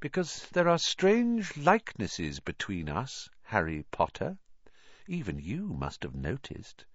because 0.00 0.48
there 0.52 0.68
are 0.68 0.78
strange 0.78 1.56
likenesses 1.58 2.40
between 2.40 2.88
us, 2.88 3.28
Harry 3.42 3.84
Potter. 3.90 4.38
Even 5.06 5.38
you 5.38 5.68
must 5.68 6.02
have 6.02 6.14
noticed. 6.14 6.86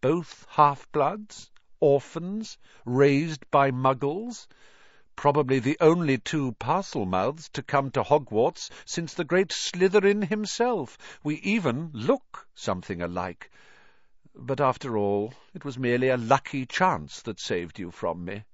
Both 0.00 0.46
half-bloods, 0.48 1.52
orphans, 1.78 2.58
raised 2.84 3.48
by 3.52 3.70
muggles, 3.70 4.48
probably 5.16 5.58
the 5.58 5.76
only 5.80 6.18
two 6.18 6.52
Parselmouths 6.52 7.50
to 7.52 7.62
come 7.62 7.90
to 7.90 8.02
Hogwarts 8.02 8.70
since 8.84 9.14
the 9.14 9.24
great 9.24 9.52
Slytherin 9.52 10.22
himself. 10.22 10.98
We 11.22 11.36
even 11.36 11.90
look 11.92 12.48
something 12.54 13.02
alike. 13.02 13.50
But 14.34 14.60
after 14.60 14.96
all, 14.96 15.34
it 15.54 15.64
was 15.64 15.78
merely 15.78 16.08
a 16.08 16.16
lucky 16.16 16.64
chance 16.64 17.22
that 17.22 17.38
saved 17.38 17.78
you 17.78 17.90
from 17.90 18.24
me. 18.24 18.44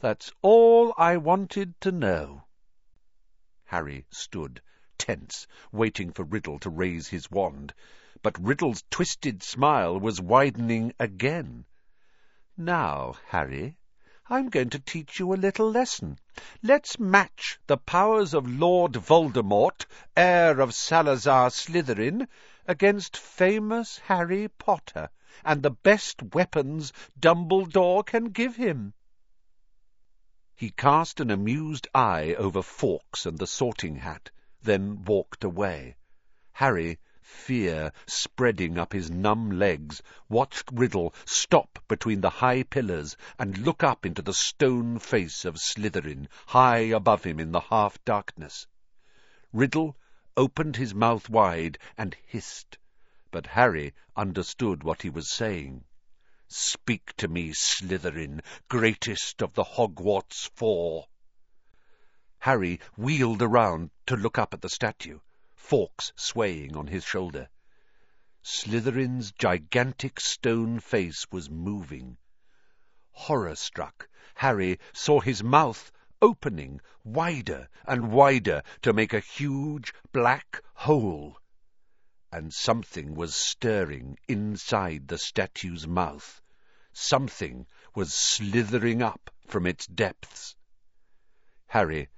That's 0.00 0.30
all 0.42 0.94
I 0.96 1.16
wanted 1.16 1.80
to 1.80 1.90
know. 1.90 2.44
Harry 3.64 4.06
stood, 4.10 4.60
tense, 4.98 5.46
waiting 5.72 6.12
for 6.12 6.24
Riddle 6.24 6.58
to 6.60 6.70
raise 6.70 7.08
his 7.08 7.30
wand. 7.30 7.74
But 8.22 8.38
Riddle's 8.38 8.84
twisted 8.90 9.42
smile 9.42 9.98
was 9.98 10.20
widening 10.20 10.94
again. 11.00 11.64
Now, 12.56 13.16
Harry, 13.26 13.76
I'm 14.30 14.48
going 14.48 14.70
to 14.70 14.78
teach 14.78 15.18
you 15.18 15.34
a 15.34 15.36
little 15.36 15.70
lesson. 15.70 16.18
Let's 16.62 16.98
match 16.98 17.58
the 17.66 17.76
powers 17.76 18.32
of 18.32 18.48
Lord 18.48 18.94
Voldemort, 18.94 19.84
heir 20.16 20.60
of 20.60 20.72
Salazar 20.72 21.50
Slytherin, 21.50 22.26
against 22.66 23.18
famous 23.18 23.98
Harry 23.98 24.48
Potter, 24.48 25.10
and 25.44 25.62
the 25.62 25.72
best 25.72 26.22
weapons 26.32 26.90
Dumbledore 27.20 28.02
can 28.06 28.30
give 28.30 28.56
him. 28.56 28.94
He 30.54 30.70
cast 30.70 31.20
an 31.20 31.30
amused 31.30 31.86
eye 31.94 32.34
over 32.38 32.62
Fawkes 32.62 33.26
and 33.26 33.36
the 33.38 33.46
sorting 33.46 33.96
hat, 33.96 34.30
then 34.62 35.04
walked 35.04 35.44
away. 35.44 35.96
Harry, 36.52 36.98
fear 37.26 37.90
spreading 38.06 38.76
up 38.76 38.92
his 38.92 39.10
numb 39.10 39.50
legs, 39.58 40.02
watched 40.28 40.70
Riddle 40.70 41.14
stop 41.24 41.78
between 41.88 42.20
the 42.20 42.28
high 42.28 42.62
pillars 42.62 43.16
and 43.38 43.56
look 43.56 43.82
up 43.82 44.04
into 44.04 44.20
the 44.20 44.34
stone 44.34 44.98
face 44.98 45.46
of 45.46 45.58
Slytherin, 45.58 46.28
high 46.46 46.80
above 46.92 47.24
him 47.24 47.40
in 47.40 47.50
the 47.50 47.60
half-darkness. 47.60 48.66
Riddle 49.52 49.96
opened 50.36 50.76
his 50.76 50.94
mouth 50.94 51.28
wide 51.30 51.78
and 51.96 52.14
hissed 52.26 52.76
but 53.34 53.46
Harry 53.48 53.92
understood 54.14 54.84
what 54.84 55.02
he 55.02 55.10
was 55.10 55.28
saying. 55.28 55.82
Speak 56.46 57.12
to 57.16 57.26
me, 57.26 57.52
Slytherin, 57.52 58.40
greatest 58.68 59.42
of 59.42 59.54
the 59.54 59.64
Hogwarts 59.64 60.48
Four. 60.54 61.08
Harry 62.38 62.78
wheeled 62.96 63.42
around 63.42 63.90
to 64.06 64.16
look 64.16 64.38
up 64.38 64.54
at 64.54 64.60
the 64.60 64.68
statue, 64.68 65.18
Fawkes 65.66 66.12
swaying 66.14 66.76
on 66.76 66.86
his 66.88 67.04
shoulder. 67.04 67.48
Slytherin's 68.42 69.32
gigantic 69.32 70.20
stone 70.20 70.78
face 70.78 71.26
was 71.32 71.48
moving. 71.48 72.18
Horror-struck, 73.12 74.06
Harry 74.34 74.78
saw 74.92 75.20
his 75.20 75.42
mouth 75.42 75.90
opening 76.20 76.82
wider 77.02 77.70
and 77.86 78.12
wider 78.12 78.62
to 78.82 78.92
make 78.92 79.14
a 79.14 79.20
huge 79.20 79.94
black 80.12 80.62
hole 80.74 81.38
and 82.30 82.52
something 82.52 83.14
was 83.14 83.34
stirring 83.34 84.18
inside 84.28 85.08
the 85.08 85.16
statue's 85.16 85.86
mouth. 85.86 86.42
Something 86.92 87.66
was 87.94 88.12
slithering 88.12 89.00
up 89.00 89.30
from 89.46 89.66
its 89.66 89.86
depths. 89.86 90.56
Harry 91.68 92.08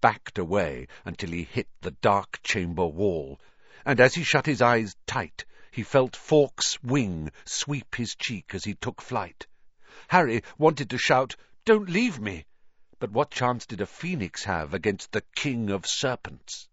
backed 0.00 0.38
away 0.38 0.86
until 1.04 1.30
he 1.30 1.42
hit 1.42 1.66
the 1.80 1.90
dark 1.90 2.40
chamber 2.44 2.86
wall, 2.86 3.40
and 3.84 3.98
as 3.98 4.14
he 4.14 4.22
shut 4.22 4.46
his 4.46 4.62
eyes 4.62 4.94
tight, 5.08 5.44
He 5.72 5.82
felt 5.82 6.14
Fawkes' 6.14 6.80
wing 6.84 7.32
sweep 7.44 7.96
his 7.96 8.14
cheek 8.14 8.54
as 8.54 8.62
he 8.62 8.74
took 8.74 9.00
flight. 9.00 9.48
Harry 10.06 10.42
wanted 10.56 10.88
to 10.90 10.98
shout, 10.98 11.34
Don't 11.64 11.88
leave 11.90 12.20
me! 12.20 12.46
But 13.00 13.10
what 13.10 13.32
chance 13.32 13.66
did 13.66 13.80
a 13.80 13.86
phoenix 13.86 14.44
have 14.44 14.72
against 14.72 15.10
the 15.10 15.24
king 15.34 15.68
of 15.68 15.84
serpents? 15.84 16.68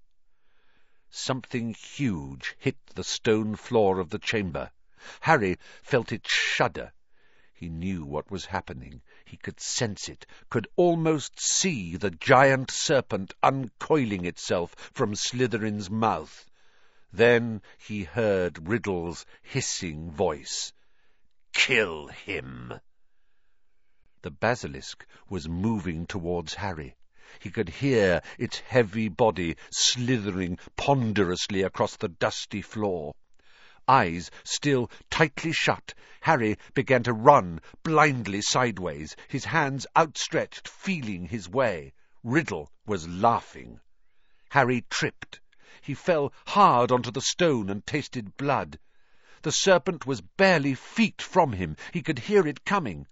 Something 1.09 1.73
huge 1.73 2.55
hit 2.59 2.77
the 2.93 3.03
stone 3.03 3.55
floor 3.55 3.99
of 3.99 4.11
the 4.11 4.19
chamber. 4.19 4.69
Harry 5.21 5.57
felt 5.81 6.11
it 6.11 6.27
shudder. 6.27 6.93
He 7.57 7.69
knew 7.69 8.03
what 8.03 8.29
was 8.29 8.43
happening. 8.47 9.01
He 9.23 9.37
could 9.37 9.61
sense 9.61 10.09
it, 10.09 10.25
could 10.49 10.67
almost 10.75 11.39
see 11.39 11.95
the 11.95 12.11
giant 12.11 12.69
serpent 12.69 13.33
uncoiling 13.41 14.25
itself 14.25 14.75
from 14.93 15.15
Slytherin's 15.15 15.89
mouth. 15.89 16.45
Then 17.13 17.61
he 17.77 18.03
heard 18.03 18.67
Riddle's 18.67 19.25
hissing 19.41 20.11
voice. 20.11 20.73
Kill 21.53 22.09
him! 22.09 22.73
The 24.21 24.31
basilisk 24.31 25.07
was 25.29 25.47
moving 25.47 26.07
towards 26.07 26.55
Harry. 26.55 26.97
He 27.39 27.49
could 27.51 27.69
hear 27.69 28.21
its 28.37 28.59
heavy 28.59 29.07
body 29.07 29.55
slithering 29.71 30.59
ponderously 30.75 31.61
across 31.61 31.95
the 31.95 32.09
dusty 32.09 32.61
floor. 32.61 33.13
Eyes 33.87 34.31
still 34.43 34.89
tightly 35.11 35.51
shut, 35.51 35.93
Harry 36.21 36.57
began 36.73 37.03
to 37.03 37.13
run 37.13 37.61
blindly 37.83 38.41
sideways, 38.41 39.15
his 39.27 39.45
hands 39.45 39.85
outstretched, 39.95 40.67
feeling 40.67 41.27
his 41.27 41.47
way. 41.47 41.93
Riddle 42.23 42.71
was 42.87 43.07
laughing. 43.07 43.79
Harry 44.49 44.85
tripped. 44.89 45.39
He 45.81 45.93
fell 45.93 46.33
hard 46.47 46.91
onto 46.91 47.11
the 47.11 47.21
stone 47.21 47.69
and 47.69 47.85
tasted 47.85 48.35
blood. 48.37 48.79
The 49.43 49.51
serpent 49.51 50.07
was 50.07 50.21
barely 50.21 50.73
feet 50.73 51.21
from 51.21 51.53
him. 51.53 51.77
He 51.93 52.01
could 52.01 52.17
hear 52.17 52.47
it 52.47 52.65
coming. 52.65 53.05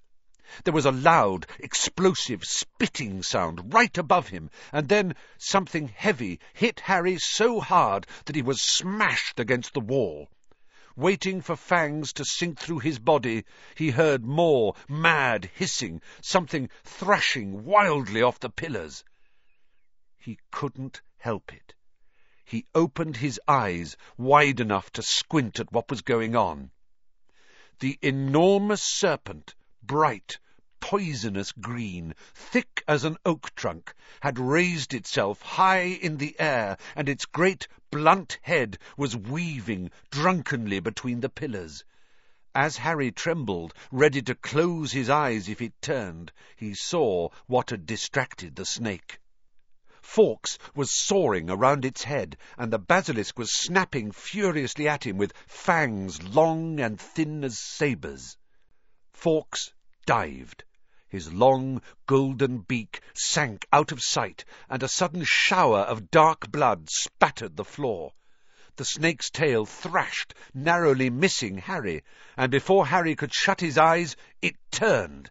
There 0.64 0.74
was 0.74 0.88
a 0.88 0.92
loud, 0.92 1.46
explosive, 1.60 2.44
spitting 2.44 3.22
sound 3.22 3.76
right 3.76 3.96
above 3.96 4.30
him, 4.30 4.50
and 4.72 4.90
then 4.90 5.16
something 5.38 5.90
heavy 5.90 6.40
hit 6.54 6.80
Harry 6.80 7.20
so 7.20 7.60
hard 7.60 8.08
that 8.26 8.36
he 8.36 8.42
was 8.42 8.60
smashed 8.60 9.40
against 9.40 9.76
the 9.76 9.80
wall. 9.80 10.32
Waiting 10.95 11.41
for 11.41 11.56
fangs 11.56 12.13
to 12.13 12.23
sink 12.23 12.60
through 12.60 12.77
his 12.77 12.99
body, 12.99 13.45
he 13.73 13.89
heard 13.89 14.23
more 14.23 14.75
mad 14.88 15.49
hissing, 15.56 15.99
something 16.21 16.69
thrashing 16.84 17.65
wildly 17.65 18.21
off 18.21 18.39
the 18.39 18.51
pillars. 18.51 19.03
He 20.19 20.38
couldn't 20.51 21.01
help 21.17 21.51
it. 21.51 21.73
He 22.45 22.67
opened 22.75 23.17
his 23.17 23.41
eyes 23.47 23.97
wide 24.17 24.60
enough 24.60 24.91
to 24.91 25.01
squint 25.01 25.60
at 25.60 25.71
what 25.71 25.89
was 25.89 26.01
going 26.03 26.36
on. 26.36 26.69
The 27.79 27.97
enormous 28.03 28.84
serpent, 28.84 29.56
bright, 29.82 30.38
poisonous 30.86 31.52
green, 31.54 32.13
thick 32.36 32.84
as 32.88 33.04
an 33.04 33.17
oak 33.26 33.56
trunk, 33.56 33.91
had 34.22 34.38
raised 34.38 34.93
itself 34.93 35.41
high 35.41 35.86
in 35.86 36.17
the 36.17 36.39
air, 36.39 36.78
and 36.96 37.10
its 37.10 37.26
great 37.26 37.67
blunt 37.89 38.38
head 38.43 38.78
was 38.96 39.17
weaving 39.17 39.89
drunkenly 40.12 40.80
between 40.80 41.19
the 41.19 41.30
pillars. 41.30 41.84
As 42.54 42.78
Harry 42.78 43.12
trembled, 43.12 43.74
ready 43.91 44.22
to 44.22 44.36
close 44.36 44.91
his 44.91 45.10
eyes 45.10 45.50
if 45.50 45.62
it 45.62 45.74
turned, 45.82 46.32
he 46.56 46.76
saw 46.76 47.30
what 47.48 47.72
had 47.72 47.88
distracted 47.88 48.56
the 48.56 48.65
snake. 48.65 49.19
Fawkes 50.00 50.60
was 50.76 50.91
soaring 50.91 51.50
around 51.50 51.86
its 51.86 52.04
head, 52.04 52.38
and 52.56 52.72
the 52.72 52.78
basilisk 52.78 53.39
was 53.39 53.52
snapping 53.52 54.12
furiously 54.12 54.88
at 54.88 55.08
him 55.08 55.17
with 55.17 55.34
fangs 55.48 56.22
long 56.22 56.80
and 56.80 57.02
thin 57.02 57.43
as 57.43 57.58
sabres. 57.58 58.38
Fawkes 59.12 59.74
dived. 60.06 60.63
His 61.13 61.32
long, 61.32 61.84
golden 62.08 62.62
beak 62.62 62.99
sank 63.13 63.67
out 63.71 63.91
of 63.91 64.02
sight, 64.02 64.45
and 64.67 64.82
a 64.82 64.88
sudden 64.88 65.23
shower 65.23 65.82
of 65.82 66.10
dark 66.10 66.52
blood 66.52 66.89
spattered 66.89 67.56
the 67.56 67.63
floor. 67.63 68.13
The 68.78 68.86
snake's 68.86 69.30
tail 69.30 69.67
thrashed, 69.67 70.34
narrowly 70.56 71.12
missing 71.12 71.60
Harry, 71.60 72.02
and 72.36 72.52
before 72.52 72.88
Harry 72.88 73.15
could 73.15 73.32
shut 73.32 73.62
his 73.62 73.78
eyes, 73.78 74.15
it 74.41 74.56
turned. 74.71 75.30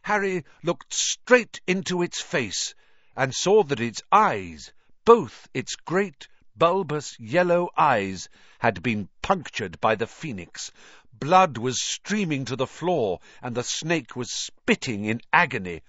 Harry 0.00 0.46
looked 0.62 0.94
straight 0.94 1.60
into 1.66 2.00
its 2.00 2.22
face, 2.22 2.74
and 3.14 3.34
saw 3.34 3.62
that 3.64 3.80
its 3.80 4.00
eyes, 4.10 4.72
both 5.04 5.46
its 5.52 5.76
great, 5.76 6.26
bulbous 6.56 7.20
yellow 7.20 7.68
eyes, 7.76 8.30
had 8.60 8.82
been 8.82 9.10
punctured 9.20 9.78
by 9.78 9.94
the 9.94 10.06
phoenix, 10.06 10.72
Blood 11.20 11.58
was 11.58 11.82
streaming 11.82 12.44
to 12.44 12.54
the 12.54 12.68
floor, 12.68 13.18
and 13.42 13.56
the 13.56 13.64
snake 13.64 14.14
was 14.14 14.30
spitting 14.30 15.04
in 15.04 15.20
agony. 15.32 15.82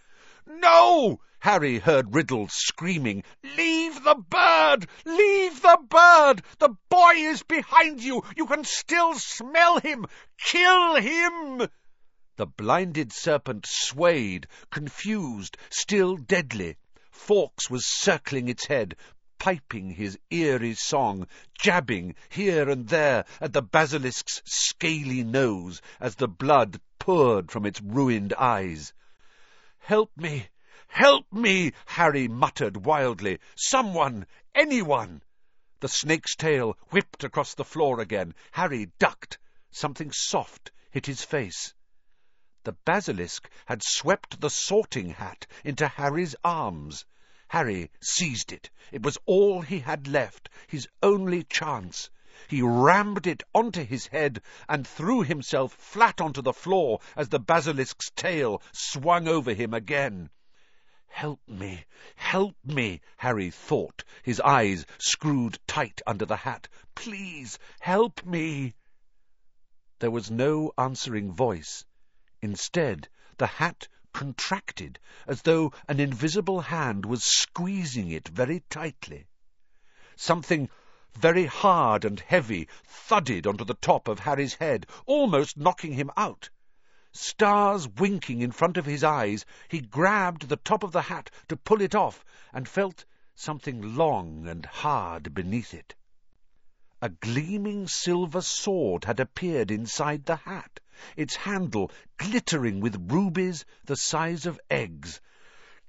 No! 0.47 1.21
Harry 1.37 1.77
heard 1.77 2.15
Riddle 2.15 2.47
screaming. 2.47 3.23
Leave 3.43 4.03
the 4.03 4.15
bird! 4.15 4.87
Leave 5.05 5.61
the 5.61 5.77
bird! 5.87 6.41
The 6.57 6.69
boy 6.89 7.13
is 7.13 7.43
behind 7.43 8.01
you! 8.01 8.23
You 8.35 8.47
can 8.47 8.63
still 8.63 9.13
smell 9.19 9.79
him! 9.79 10.07
Kill 10.39 10.95
him! 10.95 11.69
The 12.37 12.47
blinded 12.47 13.13
serpent 13.13 13.67
swayed, 13.67 14.47
confused, 14.71 15.57
still 15.69 16.17
deadly. 16.17 16.77
Fawkes 17.11 17.69
was 17.69 17.85
circling 17.85 18.49
its 18.49 18.65
head, 18.65 18.95
piping 19.39 19.89
his 19.89 20.19
eerie 20.29 20.73
song, 20.73 21.25
jabbing 21.57 22.13
here 22.27 22.69
and 22.69 22.89
there 22.89 23.23
at 23.39 23.53
the 23.53 23.61
basilisk's 23.61 24.41
scaly 24.45 25.23
nose 25.23 25.81
as 26.01 26.15
the 26.15 26.27
blood 26.27 26.79
poured 26.99 27.49
from 27.49 27.65
its 27.65 27.81
ruined 27.81 28.33
eyes. 28.33 28.93
Help 29.77 30.11
me! 30.17 30.49
Help 30.87 31.25
me! 31.31 31.71
Harry 31.85 32.27
muttered 32.27 32.85
wildly. 32.85 33.39
Someone! 33.55 34.27
Anyone! 34.53 35.21
The 35.79 35.87
snake's 35.87 36.35
tail 36.35 36.77
whipped 36.89 37.23
across 37.23 37.53
the 37.53 37.63
floor 37.63 38.01
again. 38.01 38.35
Harry 38.51 38.91
ducked. 38.99 39.39
Something 39.71 40.11
soft 40.11 40.71
hit 40.91 41.05
his 41.05 41.23
face. 41.23 41.73
The 42.65 42.73
basilisk 42.73 43.49
had 43.67 43.81
swept 43.83 44.41
the 44.41 44.49
sorting 44.49 45.11
hat 45.11 45.47
into 45.63 45.87
Harry's 45.87 46.35
arms. 46.43 47.05
Harry 47.49 47.89
seized 47.99 48.51
it. 48.51 48.69
It 48.91 49.01
was 49.01 49.17
all 49.25 49.61
he 49.61 49.79
had 49.79 50.07
left, 50.07 50.49
his 50.67 50.87
only 51.01 51.43
chance. 51.43 52.11
He 52.47 52.61
rammed 52.61 53.25
it 53.25 53.41
onto 53.55 53.83
his 53.83 54.05
head 54.05 54.43
and 54.67 54.85
threw 54.87 55.23
himself 55.23 55.73
flat 55.73 56.21
onto 56.21 56.43
the 56.43 56.53
floor 56.53 56.99
as 57.15 57.29
the 57.29 57.39
basilisk's 57.39 58.11
tail 58.11 58.61
swung 58.71 59.27
over 59.27 59.55
him 59.55 59.73
again. 59.73 60.29
Help 61.07 61.41
me, 61.47 61.85
help 62.15 62.55
me, 62.63 63.01
Harry 63.17 63.49
thought, 63.49 64.03
his 64.21 64.39
eyes 64.41 64.85
screwed 64.99 65.57
tight 65.65 66.03
under 66.05 66.27
the 66.27 66.37
hat. 66.37 66.67
Please, 66.93 67.57
help 67.79 68.23
me. 68.23 68.75
There 69.97 70.11
was 70.11 70.29
no 70.29 70.71
answering 70.77 71.31
voice. 71.33 71.83
Instead, 72.43 73.09
the 73.37 73.47
hat 73.47 73.87
contracted, 74.11 74.97
as 75.27 75.43
though 75.43 75.71
an 75.87 75.99
invisible 75.99 76.61
hand 76.61 77.05
was 77.05 77.23
squeezing 77.23 78.09
it 78.09 78.27
very 78.27 78.61
tightly. 78.69 79.27
Something 80.15 80.67
very 81.13 81.45
hard 81.45 82.05
and 82.05 82.19
heavy 82.19 82.67
thudded 82.83 83.45
onto 83.45 83.63
the 83.63 83.75
top 83.75 84.07
of 84.07 84.19
Harry's 84.19 84.55
head, 84.55 84.87
almost 85.05 85.57
knocking 85.57 85.93
him 85.93 86.09
out. 86.17 86.49
Stars 87.11 87.87
winking 87.87 88.41
in 88.41 88.51
front 88.51 88.77
of 88.77 88.85
his 88.85 89.03
eyes, 89.03 89.45
he 89.67 89.79
grabbed 89.79 90.49
the 90.49 90.57
top 90.57 90.83
of 90.83 90.91
the 90.91 91.03
hat 91.03 91.29
to 91.47 91.57
pull 91.57 91.81
it 91.81 91.93
off, 91.93 92.25
and 92.53 92.67
felt 92.67 93.05
something 93.35 93.95
long 93.95 94.47
and 94.47 94.65
hard 94.65 95.33
beneath 95.33 95.73
it. 95.73 95.95
A 97.01 97.09
gleaming 97.09 97.87
silver 97.87 98.41
sword 98.41 99.05
had 99.05 99.19
appeared 99.19 99.71
inside 99.71 100.25
the 100.25 100.35
hat, 100.35 100.79
its 101.15 101.33
handle 101.37 101.89
glittering 102.17 102.81
with 102.81 103.09
rubies 103.09 103.63
the 103.85 103.95
size 103.95 104.45
of 104.45 104.59
eggs. 104.69 105.21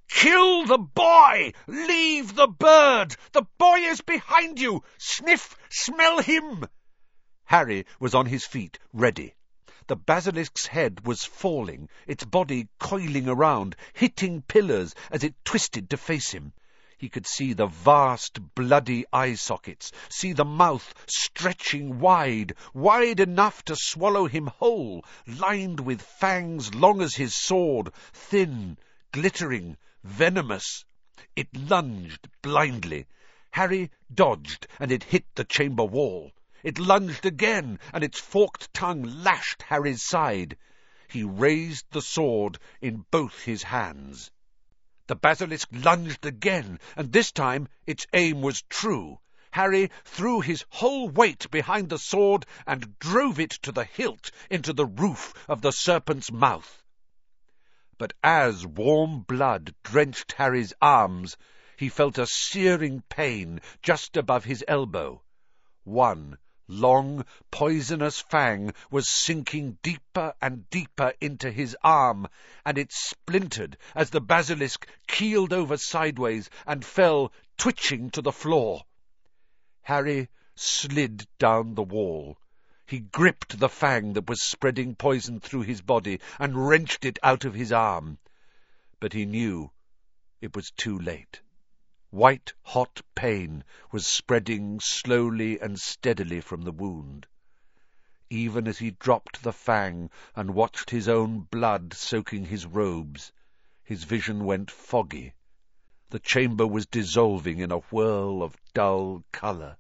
Kill 0.09 0.65
the 0.67 0.79
boy! 0.79 1.53
Leave 1.67 2.37
the 2.37 2.47
bird! 2.47 3.17
The 3.33 3.43
boy 3.59 3.81
is 3.81 4.01
behind 4.03 4.61
you! 4.61 4.85
Sniff! 4.99 5.57
Smell 5.69 6.21
him! 6.23 6.65
Harry 7.47 7.87
was 7.99 8.15
on 8.15 8.27
his 8.27 8.47
feet, 8.47 8.79
ready. 8.93 9.35
The 9.89 9.97
basilisk's 9.97 10.67
head 10.67 11.05
was 11.05 11.25
falling, 11.25 11.89
its 12.07 12.25
body 12.25 12.69
coiling 12.79 13.29
around, 13.29 13.75
hitting 13.93 14.43
pillars 14.43 14.95
as 15.11 15.25
it 15.25 15.35
twisted 15.45 15.91
to 15.91 15.97
face 15.97 16.31
him. 16.31 16.53
He 17.01 17.09
could 17.09 17.27
see 17.27 17.55
the 17.55 17.67
vast 17.67 18.55
bloody 18.55 19.07
eye 19.11 19.33
sockets, 19.33 19.91
see 20.11 20.35
the 20.35 20.45
mouth 20.45 20.93
stretching 21.07 21.99
wide, 21.99 22.55
wide 22.75 23.21
enough 23.21 23.65
to 23.65 23.75
swallow 23.75 24.27
him 24.27 24.49
whole, 24.49 25.03
lined 25.27 25.81
with 25.81 26.03
fangs 26.03 26.75
long 26.75 27.01
as 27.01 27.17
his 27.17 27.35
sword, 27.35 27.95
thin, 28.13 28.77
glittering, 29.13 29.79
venomous. 30.05 30.85
It 31.35 31.49
lunged 31.57 32.29
blindly. 32.43 33.07
Harry 33.53 33.91
dodged, 34.13 34.67
and 34.79 34.93
it 34.93 35.05
hit 35.05 35.25
the 35.37 35.45
chamber 35.45 35.87
wall. 35.87 36.33
It 36.63 36.79
lunged 36.79 37.25
again, 37.25 37.79
and 37.95 38.05
its 38.05 38.21
forked 38.21 38.75
tongue 38.75 39.05
lashed 39.05 39.63
Harry's 39.63 40.03
side. 40.03 40.59
He 41.09 41.25
raised 41.25 41.87
the 41.93 42.03
sword 42.03 42.59
in 42.83 43.07
both 43.11 43.41
his 43.41 43.63
hands. 43.63 44.31
The 45.11 45.17
basilisk 45.17 45.69
lunged 45.73 46.25
again, 46.25 46.79
and 46.95 47.11
this 47.13 47.33
time 47.33 47.67
its 47.85 48.07
aim 48.13 48.43
was 48.43 48.63
true. 48.69 49.19
Harry 49.51 49.91
threw 50.05 50.41
his 50.41 50.65
whole 50.69 51.09
weight 51.09 51.51
behind 51.51 51.89
the 51.89 51.99
sword 51.99 52.47
and 52.65 52.97
drove 53.01 53.41
it 53.41 53.51
to 53.63 53.73
the 53.73 53.83
hilt 53.83 54.31
into 54.51 54.73
the 54.73 54.87
roof 54.87 55.35
of 55.49 55.63
the 55.63 55.73
serpent's 55.73 56.31
mouth. 56.31 56.85
But 57.99 58.13
as 58.23 58.65
warm 58.65 59.23
blood 59.23 59.75
drenched 59.83 60.31
Harry's 60.39 60.73
arms, 60.81 61.37
he 61.77 61.89
felt 61.89 62.17
a 62.17 62.25
searing 62.29 63.03
pain 63.09 63.61
just 63.83 64.17
above 64.17 64.45
his 64.45 64.63
elbow. 64.69 65.25
One 65.83 66.39
long, 66.71 67.25
poisonous 67.51 68.21
fang 68.21 68.73
was 68.91 69.09
sinking 69.09 69.77
deeper 69.83 70.33
and 70.41 70.71
deeper 70.71 71.13
into 71.21 71.51
his 71.51 71.77
arm, 71.83 72.29
and 72.65 72.79
it 72.79 72.93
splintered 72.93 73.77
as 73.95 74.11
the 74.11 74.21
basilisk 74.21 74.87
keeled 75.09 75.53
over 75.53 75.77
sideways 75.77 76.49
and 76.67 76.85
fell 76.85 77.33
twitching 77.59 78.09
to 78.09 78.23
the 78.23 78.33
floor. 78.33 78.85
Harry 79.83 80.29
slid 80.55 81.27
down 81.39 81.75
the 81.75 81.83
wall. 81.83 82.39
He 82.87 83.01
gripped 83.01 83.59
the 83.59 83.69
fang 83.69 84.13
that 84.13 84.29
was 84.29 84.43
spreading 84.43 84.95
poison 84.95 85.41
through 85.41 85.63
his 85.63 85.81
body 85.81 86.21
and 86.39 86.69
wrenched 86.69 87.05
it 87.05 87.19
out 87.23 87.45
of 87.45 87.55
his 87.55 87.73
arm. 87.73 88.19
But 89.01 89.13
he 89.13 89.27
knew 89.27 89.71
it 90.41 90.55
was 90.55 90.71
too 90.71 90.99
late. 90.99 91.41
White-hot 92.13 93.03
pain 93.15 93.63
was 93.93 94.05
spreading 94.05 94.81
slowly 94.81 95.61
and 95.61 95.79
steadily 95.79 96.41
from 96.41 96.63
the 96.63 96.73
wound. 96.73 97.25
Even 98.29 98.67
as 98.67 98.79
he 98.79 98.91
dropped 98.91 99.45
the 99.45 99.53
fang 99.53 100.11
and 100.35 100.53
watched 100.53 100.91
his 100.91 101.07
own 101.09 101.43
blood 101.43 101.95
soaking 101.95 102.47
his 102.47 102.67
robes, 102.67 103.31
his 103.85 104.03
vision 104.03 104.45
went 104.45 104.73
foggy. 104.73 105.35
The 106.09 106.19
chamber 106.19 106.67
was 106.67 106.85
dissolving 106.85 107.61
in 107.61 107.71
a 107.71 107.79
whirl 107.79 108.43
of 108.43 108.57
dull 108.75 109.23
colour. 109.31 109.77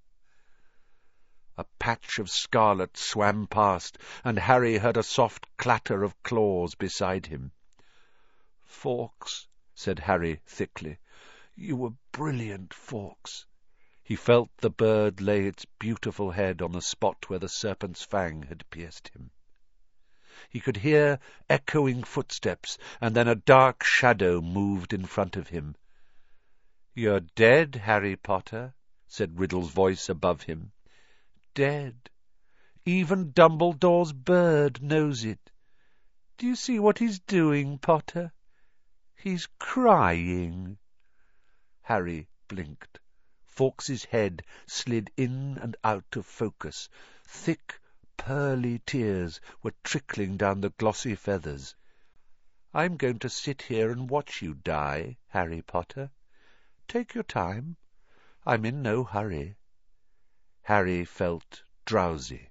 A 1.58 1.64
patch 1.80 2.20
of 2.20 2.30
scarlet 2.30 2.96
swam 2.96 3.48
past, 3.48 3.98
and 4.22 4.38
Harry 4.38 4.78
heard 4.78 4.96
a 4.96 5.02
soft 5.02 5.48
clatter 5.56 6.04
of 6.04 6.22
claws 6.22 6.76
beside 6.76 7.26
him. 7.26 7.50
Fawkes, 8.62 9.48
said 9.74 9.98
Harry 9.98 10.40
thickly. 10.46 11.00
You 11.62 11.76
were 11.76 11.92
brilliant, 12.10 12.72
Fawkes. 12.72 13.44
He 14.02 14.16
felt 14.16 14.48
the 14.56 14.70
bird 14.70 15.20
lay 15.20 15.46
its 15.46 15.66
beautiful 15.78 16.30
head 16.30 16.62
on 16.62 16.72
the 16.72 16.80
spot 16.80 17.28
where 17.28 17.38
the 17.38 17.50
serpent's 17.50 18.02
fang 18.02 18.44
had 18.44 18.64
pierced 18.70 19.08
him. 19.08 19.30
He 20.48 20.58
could 20.58 20.78
hear 20.78 21.20
echoing 21.50 22.02
footsteps, 22.02 22.78
and 22.98 23.14
then 23.14 23.28
a 23.28 23.34
dark 23.34 23.84
shadow 23.84 24.40
moved 24.40 24.94
in 24.94 25.04
front 25.04 25.36
of 25.36 25.48
him. 25.48 25.76
You're 26.94 27.20
dead, 27.20 27.74
Harry 27.74 28.16
Potter, 28.16 28.72
said 29.06 29.38
Riddle's 29.38 29.70
voice 29.70 30.08
above 30.08 30.44
him. 30.44 30.72
Dead. 31.52 32.08
Even 32.86 33.32
Dumbledore's 33.32 34.14
bird 34.14 34.82
knows 34.82 35.26
it. 35.26 35.52
Do 36.38 36.46
you 36.46 36.56
see 36.56 36.78
what 36.78 36.96
he's 36.96 37.20
doing, 37.20 37.76
Potter? 37.76 38.32
He's 39.14 39.46
crying. 39.58 40.78
Harry 41.90 42.28
blinked. 42.46 43.00
Fawkes's 43.42 44.04
head 44.04 44.44
slid 44.64 45.10
in 45.16 45.58
and 45.58 45.76
out 45.82 46.14
of 46.14 46.24
focus. 46.24 46.88
Thick, 47.26 47.80
pearly 48.16 48.78
tears 48.86 49.40
were 49.60 49.74
trickling 49.82 50.36
down 50.36 50.60
the 50.60 50.70
glossy 50.70 51.16
feathers. 51.16 51.74
I'm 52.72 52.96
going 52.96 53.18
to 53.18 53.28
sit 53.28 53.62
here 53.62 53.90
and 53.90 54.08
watch 54.08 54.40
you 54.40 54.54
die, 54.54 55.16
Harry 55.30 55.62
Potter. 55.62 56.12
Take 56.86 57.12
your 57.12 57.24
time. 57.24 57.76
I'm 58.46 58.64
in 58.64 58.82
no 58.82 59.02
hurry. 59.02 59.56
Harry 60.62 61.04
felt 61.04 61.64
drowsy. 61.86 62.50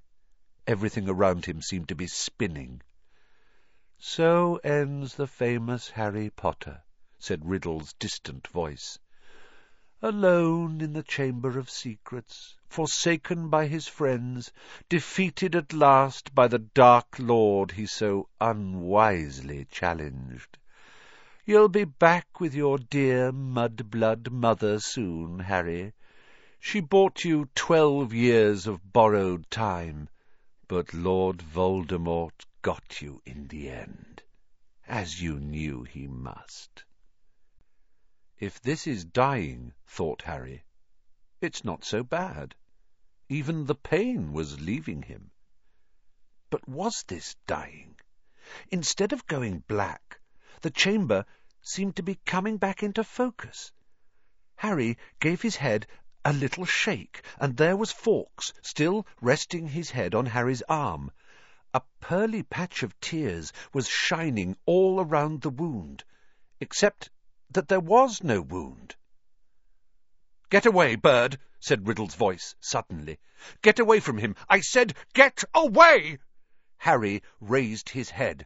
Everything 0.67 1.07
around 1.07 1.45
him 1.45 1.61
seemed 1.61 1.87
to 1.87 1.95
be 1.95 2.07
spinning. 2.07 2.81
So 3.97 4.57
ends 4.65 5.15
the 5.15 5.27
famous 5.27 5.91
Harry 5.91 6.29
Potter, 6.29 6.83
said 7.19 7.47
Riddle's 7.47 7.93
distant 7.93 8.45
voice 8.45 8.99
alone 10.01 10.79
in 10.79 10.93
the 10.93 11.03
Chamber 11.03 11.59
of 11.59 11.69
Secrets, 11.69 12.55
forsaken 12.69 13.49
by 13.49 13.67
his 13.67 13.87
friends, 13.87 14.51
defeated 14.87 15.55
at 15.55 15.73
last 15.73 16.33
by 16.33 16.47
the 16.47 16.59
Dark 16.59 17.17
Lord 17.19 17.71
he 17.71 17.85
so 17.85 18.29
unwisely 18.39 19.67
challenged. 19.69 20.57
You'll 21.45 21.67
be 21.67 21.83
back 21.83 22.39
with 22.39 22.53
your 22.53 22.77
dear 22.77 23.31
mud-blood 23.31 24.31
mother 24.31 24.79
soon, 24.79 25.39
Harry. 25.39 25.93
She 26.59 26.79
bought 26.79 27.25
you 27.25 27.49
twelve 27.55 28.13
years 28.13 28.67
of 28.67 28.93
borrowed 28.93 29.49
time, 29.49 30.07
but 30.67 30.93
Lord 30.93 31.39
Voldemort 31.39 32.45
got 32.61 33.01
you 33.01 33.21
in 33.25 33.47
the 33.47 33.69
end, 33.69 34.21
as 34.87 35.21
you 35.21 35.39
knew 35.39 35.83
he 35.83 36.07
must. 36.07 36.83
If 38.41 38.61
this 38.61 38.87
is 38.87 39.03
dying, 39.03 39.73
thought 39.85 40.21
Harry, 40.21 40.63
it's 41.41 41.65
not 41.65 41.83
so 41.83 42.03
bad. 42.05 42.55
Even 43.27 43.65
the 43.65 43.75
pain 43.75 44.31
was 44.31 44.61
leaving 44.61 45.01
him. 45.01 45.31
But 46.49 46.65
was 46.65 47.03
this 47.03 47.35
dying? 47.47 47.99
Instead 48.71 49.11
of 49.11 49.27
going 49.27 49.65
black, 49.67 50.21
the 50.61 50.71
chamber 50.71 51.25
seemed 51.61 51.97
to 51.97 52.01
be 52.01 52.15
coming 52.15 52.55
back 52.55 52.81
into 52.81 53.03
focus. 53.03 53.73
Harry 54.55 54.97
gave 55.19 55.41
his 55.41 55.57
head 55.57 55.85
a 56.23 56.31
little 56.31 56.63
shake, 56.63 57.21
and 57.41 57.57
there 57.57 57.75
was 57.75 57.91
Fawkes, 57.91 58.53
still 58.61 59.05
resting 59.19 59.67
his 59.67 59.91
head 59.91 60.15
on 60.15 60.25
Harry's 60.27 60.61
arm. 60.69 61.11
A 61.73 61.81
pearly 61.99 62.43
patch 62.43 62.83
of 62.83 62.97
tears 63.01 63.51
was 63.73 63.89
shining 63.89 64.55
all 64.65 65.01
around 65.01 65.41
the 65.41 65.49
wound, 65.49 66.05
except 66.61 67.09
that 67.51 67.67
there 67.67 67.79
was 67.79 68.23
no 68.23 68.41
wound. 68.41 68.95
Get 70.49 70.65
away, 70.65 70.95
bird, 70.95 71.39
said 71.59 71.87
Riddle's 71.87 72.15
voice 72.15 72.55
suddenly. 72.59 73.19
Get 73.61 73.79
away 73.79 73.99
from 73.99 74.17
him. 74.17 74.35
I 74.47 74.61
said, 74.61 74.95
get 75.13 75.43
away! 75.53 76.19
Harry 76.77 77.23
raised 77.39 77.89
his 77.89 78.09
head. 78.09 78.45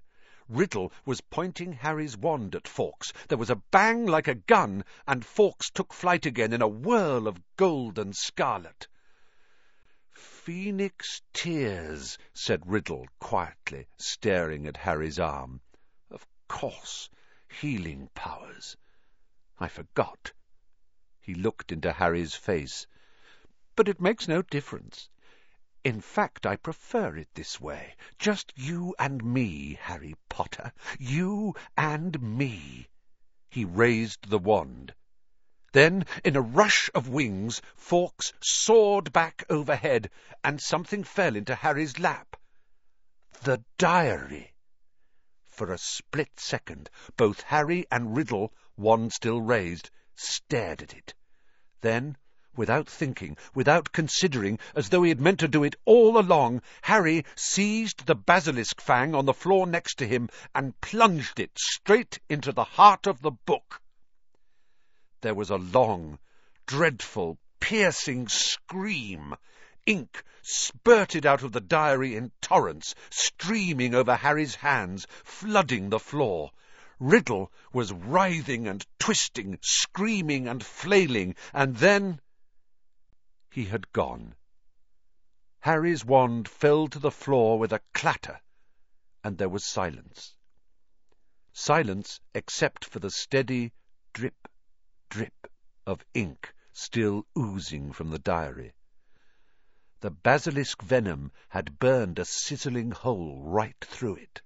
Riddle 0.49 0.91
was 1.05 1.21
pointing 1.21 1.73
Harry's 1.73 2.17
wand 2.17 2.55
at 2.55 2.67
Fawkes. 2.67 3.13
There 3.27 3.37
was 3.37 3.49
a 3.49 3.61
bang 3.71 4.05
like 4.05 4.27
a 4.27 4.35
gun, 4.35 4.83
and 5.07 5.25
Fawkes 5.25 5.69
took 5.69 5.93
flight 5.93 6.25
again 6.25 6.53
in 6.53 6.61
a 6.61 6.67
whirl 6.67 7.27
of 7.27 7.41
gold 7.57 7.99
and 7.99 8.15
scarlet. 8.15 8.87
Phoenix 10.11 11.21
tears, 11.33 12.17
said 12.33 12.69
Riddle 12.69 13.07
quietly, 13.19 13.87
staring 13.97 14.67
at 14.67 14.77
Harry's 14.77 15.19
arm. 15.19 15.61
Of 16.11 16.25
course, 16.47 17.09
healing 17.47 18.09
powers. 18.13 18.75
I 19.63 19.69
forgot. 19.69 20.33
He 21.21 21.33
looked 21.33 21.71
into 21.71 21.93
Harry's 21.93 22.35
face. 22.35 22.85
But 23.77 23.87
it 23.87 24.01
makes 24.01 24.27
no 24.27 24.41
difference. 24.41 25.07
In 25.85 26.01
fact, 26.01 26.45
I 26.45 26.57
prefer 26.57 27.15
it 27.15 27.29
this 27.33 27.61
way. 27.61 27.95
Just 28.19 28.51
you 28.57 28.93
and 28.99 29.23
me, 29.23 29.75
Harry 29.75 30.15
Potter. 30.27 30.73
You 30.99 31.55
and 31.77 32.21
me. 32.21 32.89
He 33.49 33.63
raised 33.63 34.29
the 34.29 34.37
wand. 34.37 34.93
Then, 35.71 36.07
in 36.25 36.35
a 36.35 36.41
rush 36.41 36.89
of 36.93 37.07
wings, 37.07 37.61
Fawkes 37.77 38.33
soared 38.41 39.13
back 39.13 39.45
overhead, 39.49 40.09
and 40.43 40.61
something 40.61 41.05
fell 41.05 41.37
into 41.37 41.55
Harry's 41.55 41.99
lap. 41.99 42.35
The 43.43 43.63
diary. 43.77 44.55
For 45.47 45.71
a 45.71 45.77
split 45.77 46.37
second, 46.37 46.89
both 47.15 47.43
Harry 47.43 47.85
and 47.89 48.13
Riddle 48.13 48.53
wand 48.77 49.13
still 49.13 49.39
raised, 49.39 49.89
stared 50.15 50.81
at 50.81 50.93
it. 50.93 51.13
Then, 51.81 52.17
without 52.55 52.87
thinking, 52.87 53.35
without 53.53 53.91
considering, 53.91 54.59
as 54.75 54.89
though 54.89 55.03
he 55.03 55.09
had 55.09 55.21
meant 55.21 55.39
to 55.39 55.47
do 55.47 55.63
it 55.63 55.75
all 55.85 56.17
along, 56.17 56.61
Harry 56.83 57.25
seized 57.35 58.05
the 58.05 58.15
basilisk 58.15 58.79
fang 58.79 59.15
on 59.15 59.25
the 59.25 59.33
floor 59.33 59.65
next 59.65 59.95
to 59.95 60.07
him 60.07 60.29
and 60.53 60.79
plunged 60.81 61.39
it 61.39 61.51
straight 61.57 62.19
into 62.29 62.51
the 62.51 62.63
heart 62.63 63.07
of 63.07 63.21
the 63.21 63.31
book. 63.31 63.81
There 65.21 65.33
was 65.33 65.49
a 65.49 65.57
long, 65.57 66.19
dreadful, 66.65 67.37
piercing 67.59 68.27
scream. 68.27 69.35
Ink 69.85 70.23
spurted 70.41 71.25
out 71.25 71.43
of 71.43 71.51
the 71.53 71.61
diary 71.61 72.15
in 72.15 72.31
torrents, 72.41 72.93
streaming 73.09 73.95
over 73.95 74.15
Harry's 74.15 74.55
hands, 74.55 75.07
flooding 75.23 75.89
the 75.89 75.99
floor. 75.99 76.51
Riddle 77.05 77.51
was 77.73 77.91
writhing 77.91 78.65
and 78.65 78.87
twisting, 78.97 79.59
screaming 79.61 80.47
and 80.47 80.65
flailing, 80.65 81.35
and 81.51 81.75
then 81.75 82.21
he 83.49 83.65
had 83.65 83.91
gone. 83.91 84.35
Harry's 85.59 86.05
wand 86.05 86.47
fell 86.47 86.87
to 86.87 86.99
the 86.99 87.11
floor 87.11 87.59
with 87.59 87.73
a 87.73 87.81
clatter, 87.93 88.39
and 89.21 89.37
there 89.37 89.49
was 89.49 89.65
silence. 89.65 90.33
Silence 91.51 92.21
except 92.33 92.85
for 92.85 92.99
the 92.99 93.11
steady 93.11 93.73
drip, 94.13 94.47
drip 95.09 95.51
of 95.85 96.05
ink 96.13 96.53
still 96.71 97.27
oozing 97.37 97.91
from 97.91 98.11
the 98.11 98.19
diary. 98.19 98.75
The 99.99 100.11
basilisk 100.11 100.81
venom 100.81 101.33
had 101.49 101.79
burned 101.79 102.17
a 102.17 102.23
sizzling 102.23 102.91
hole 102.91 103.43
right 103.43 103.75
through 103.81 104.15
it. 104.15 104.41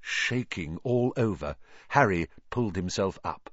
Shaking 0.00 0.76
all 0.84 1.12
over, 1.16 1.56
Harry 1.88 2.28
pulled 2.50 2.76
himself 2.76 3.18
up. 3.24 3.52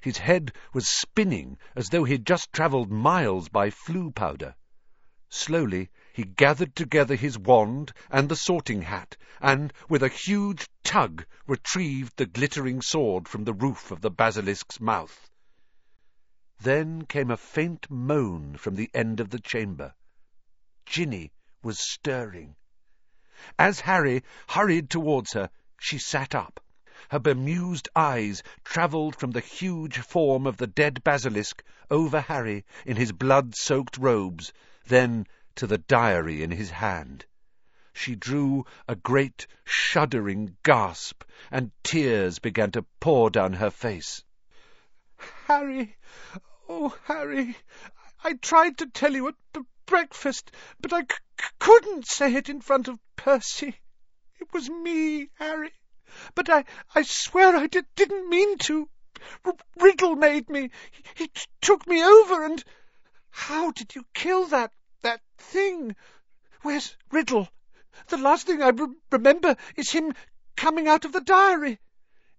His 0.00 0.16
head 0.16 0.54
was 0.72 0.88
spinning 0.88 1.58
as 1.76 1.90
though 1.90 2.04
he 2.04 2.12
had 2.14 2.24
just 2.26 2.50
travelled 2.50 2.90
miles 2.90 3.50
by 3.50 3.68
Floo 3.68 4.10
powder. 4.10 4.54
Slowly 5.28 5.90
he 6.14 6.24
gathered 6.24 6.74
together 6.74 7.14
his 7.14 7.38
wand 7.38 7.92
and 8.08 8.30
the 8.30 8.36
sorting 8.36 8.80
hat, 8.80 9.18
and, 9.38 9.70
with 9.90 10.02
a 10.02 10.08
huge 10.08 10.66
tug, 10.82 11.26
retrieved 11.46 12.16
the 12.16 12.24
glittering 12.24 12.80
sword 12.80 13.28
from 13.28 13.44
the 13.44 13.52
roof 13.52 13.90
of 13.90 14.00
the 14.00 14.10
basilisk's 14.10 14.80
mouth. 14.80 15.28
Then 16.58 17.04
came 17.04 17.30
a 17.30 17.36
faint 17.36 17.90
moan 17.90 18.56
from 18.56 18.76
the 18.76 18.88
end 18.94 19.20
of 19.20 19.28
the 19.28 19.40
chamber. 19.40 19.94
Ginny 20.86 21.32
was 21.62 21.78
stirring. 21.78 22.56
As 23.58 23.80
Harry 23.80 24.22
hurried 24.48 24.88
towards 24.88 25.34
her, 25.34 25.50
she 25.84 25.98
sat 25.98 26.32
up. 26.32 26.60
Her 27.08 27.18
bemused 27.18 27.88
eyes 27.96 28.44
travelled 28.62 29.16
from 29.16 29.32
the 29.32 29.40
huge 29.40 29.98
form 29.98 30.46
of 30.46 30.56
the 30.56 30.68
dead 30.68 31.02
basilisk 31.02 31.64
over 31.90 32.20
Harry 32.20 32.64
in 32.86 32.96
his 32.96 33.10
blood-soaked 33.10 33.98
robes, 33.98 34.52
then 34.86 35.26
to 35.56 35.66
the 35.66 35.78
diary 35.78 36.44
in 36.44 36.52
his 36.52 36.70
hand. 36.70 37.26
She 37.92 38.14
drew 38.14 38.64
a 38.86 38.94
great 38.94 39.48
shuddering 39.64 40.56
gasp, 40.62 41.24
and 41.50 41.72
tears 41.82 42.38
began 42.38 42.70
to 42.70 42.86
pour 43.00 43.28
down 43.28 43.54
her 43.54 43.70
face. 43.70 44.22
Harry, 45.48 45.96
oh, 46.68 46.96
Harry, 47.06 47.56
I 48.22 48.34
tried 48.34 48.78
to 48.78 48.86
tell 48.86 49.12
you 49.12 49.26
at 49.26 49.34
b- 49.52 49.62
breakfast, 49.86 50.52
but 50.80 50.92
I 50.92 51.06
couldn't 51.58 52.06
say 52.06 52.32
it 52.34 52.48
in 52.48 52.60
front 52.60 52.86
of 52.86 53.00
Percy. 53.16 53.80
It 54.42 54.52
was 54.52 54.68
me, 54.68 55.28
Harry. 55.34 55.70
But 56.34 56.50
I, 56.50 56.64
I 56.96 57.02
swear 57.02 57.54
I 57.56 57.68
did, 57.68 57.86
didn't 57.94 58.28
mean 58.28 58.58
to. 58.58 58.88
R- 59.44 59.54
Riddle 59.76 60.16
made 60.16 60.50
me. 60.50 60.70
He, 60.90 61.04
he 61.14 61.30
took 61.60 61.86
me 61.86 62.02
over 62.02 62.44
and... 62.44 62.64
How 63.30 63.70
did 63.70 63.94
you 63.94 64.04
kill 64.14 64.46
that 64.46 64.72
that 65.02 65.20
thing. 65.38 65.94
Where's 66.62 66.96
Riddle? 67.12 67.48
The 68.08 68.16
last 68.16 68.48
thing 68.48 68.64
I 68.64 68.70
re- 68.70 68.96
remember 69.12 69.56
is 69.76 69.92
him 69.92 70.12
coming 70.56 70.88
out 70.88 71.04
of 71.04 71.12
the 71.12 71.20
diary. 71.20 71.78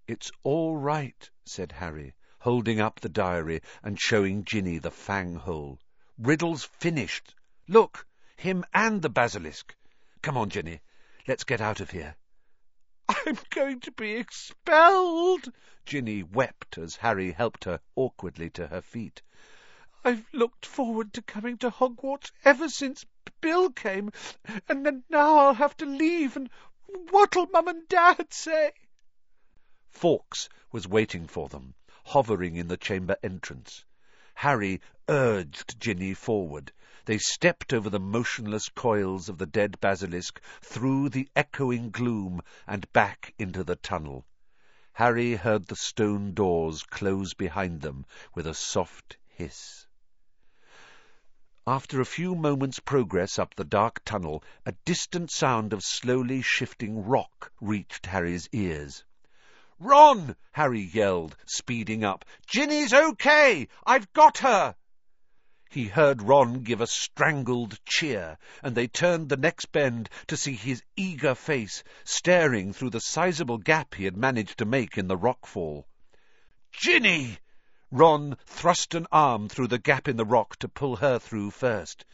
It's 0.06 0.30
all 0.44 0.76
right, 0.76 1.30
said 1.46 1.72
Harry, 1.72 2.16
holding 2.40 2.82
up 2.82 3.00
the 3.00 3.08
diary 3.08 3.62
and 3.82 3.98
showing 3.98 4.44
Ginny 4.44 4.78
the 4.78 4.92
fang 4.92 5.36
hole. 5.36 5.80
Riddle's 6.18 6.66
finished. 6.66 7.34
Look, 7.70 8.06
him 8.36 8.66
and 8.74 9.02
the 9.02 9.10
basilisk. 9.10 9.74
Come 10.22 10.36
on, 10.36 10.50
Ginny, 10.50 10.82
let's 11.28 11.44
get 11.44 11.62
out 11.62 11.80
of 11.80 11.92
here. 11.92 12.16
I'm 13.08 13.38
going 13.50 13.80
to 13.82 13.92
be 13.92 14.14
expelled. 14.14 15.52
Ginny 15.86 16.24
wept 16.24 16.78
as 16.78 16.98
Harry 16.98 17.32
helped 17.32 17.66
her 17.66 17.80
awkwardly 17.96 18.50
to 18.52 18.68
her 18.68 18.82
feet. 18.82 19.22
I've 20.04 20.26
looked 20.34 20.66
forward 20.66 21.14
to 21.14 21.22
coming 21.22 21.58
to 21.60 21.70
Hogwarts 21.70 22.32
ever 22.44 22.68
since 22.68 23.06
Bill 23.40 23.70
came, 23.72 24.12
and 24.68 24.86
then 24.86 25.04
now 25.10 25.38
I'll 25.38 25.54
have 25.54 25.78
to 25.78 25.86
leave, 25.86 26.36
and 26.36 26.50
what'll 27.10 27.48
Mum 27.48 27.68
and 27.68 27.88
Dad 27.88 28.34
say? 28.34 28.72
Fawkes 29.90 30.50
was 30.72 30.88
waiting 30.88 31.28
for 31.28 31.48
them, 31.48 31.76
hovering 32.06 32.56
in 32.56 32.68
the 32.68 32.78
chamber 32.78 33.16
entrance. 33.24 33.86
Harry 34.36 34.82
urged 35.08 35.80
Ginny 35.80 36.14
forward. 36.14 36.72
They 37.06 37.18
stepped 37.18 37.74
over 37.74 37.90
the 37.90 38.00
motionless 38.00 38.70
coils 38.70 39.28
of 39.28 39.38
the 39.38 39.46
dead 39.46 39.78
basilisk, 39.82 40.40
through 40.62 41.10
the 41.10 41.28
echoing 41.36 41.92
gloom, 41.92 42.42
and 42.66 42.90
back 42.94 43.34
into 43.38 43.62
the 43.66 43.76
tunnel. 43.76 44.26
Harry 44.94 45.36
heard 45.36 45.66
the 45.66 45.76
stone 45.76 46.34
doors 46.34 46.82
close 46.84 47.34
behind 47.34 47.82
them 47.82 48.06
with 48.34 48.48
a 48.48 48.54
soft 48.54 49.18
hiss. 49.28 49.86
After 51.68 52.00
a 52.00 52.06
few 52.06 52.36
moments' 52.36 52.80
progress 52.80 53.38
up 53.38 53.54
the 53.56 53.66
dark 53.66 54.02
tunnel, 54.06 54.42
a 54.66 54.72
distant 54.86 55.30
sound 55.30 55.74
of 55.74 55.84
slowly 55.84 56.42
shifting 56.42 57.04
rock 57.04 57.52
reached 57.60 58.06
Harry's 58.06 58.48
ears. 58.54 59.04
Ron! 59.78 60.38
Harry 60.54 60.80
yelled, 60.80 61.36
speeding 61.46 62.06
up. 62.06 62.24
Ginny's 62.48 62.94
okay! 62.94 63.68
I've 63.86 64.14
got 64.14 64.38
her! 64.38 64.76
He 65.74 65.88
heard 65.88 66.22
Ron 66.22 66.62
give 66.62 66.82
a 66.82 66.86
strangled 66.86 67.84
cheer, 67.84 68.38
and 68.62 68.76
they 68.76 68.86
turned 68.86 69.30
the 69.30 69.38
next 69.38 69.72
bend 69.72 70.08
to 70.28 70.38
see 70.38 70.54
his 70.54 70.84
eager 70.96 71.34
face 71.34 71.84
staring 72.04 72.74
through 72.74 72.92
the 72.92 73.02
sizable 73.02 73.58
gap 73.58 73.96
he 73.96 74.04
had 74.04 74.16
managed 74.16 74.60
to 74.60 74.66
make 74.66 75.00
in 75.00 75.08
the 75.08 75.18
rockfall. 75.18 75.88
Ginny! 76.74 77.40
Ron 77.90 78.38
thrust 78.46 78.94
an 78.94 79.08
arm 79.12 79.50
through 79.50 79.66
the 79.66 79.80
gap 79.80 80.08
in 80.08 80.16
the 80.16 80.28
rock 80.28 80.58
to 80.58 80.68
pull 80.70 80.98
her 80.98 81.18
through 81.18 81.50
first. 81.50 82.06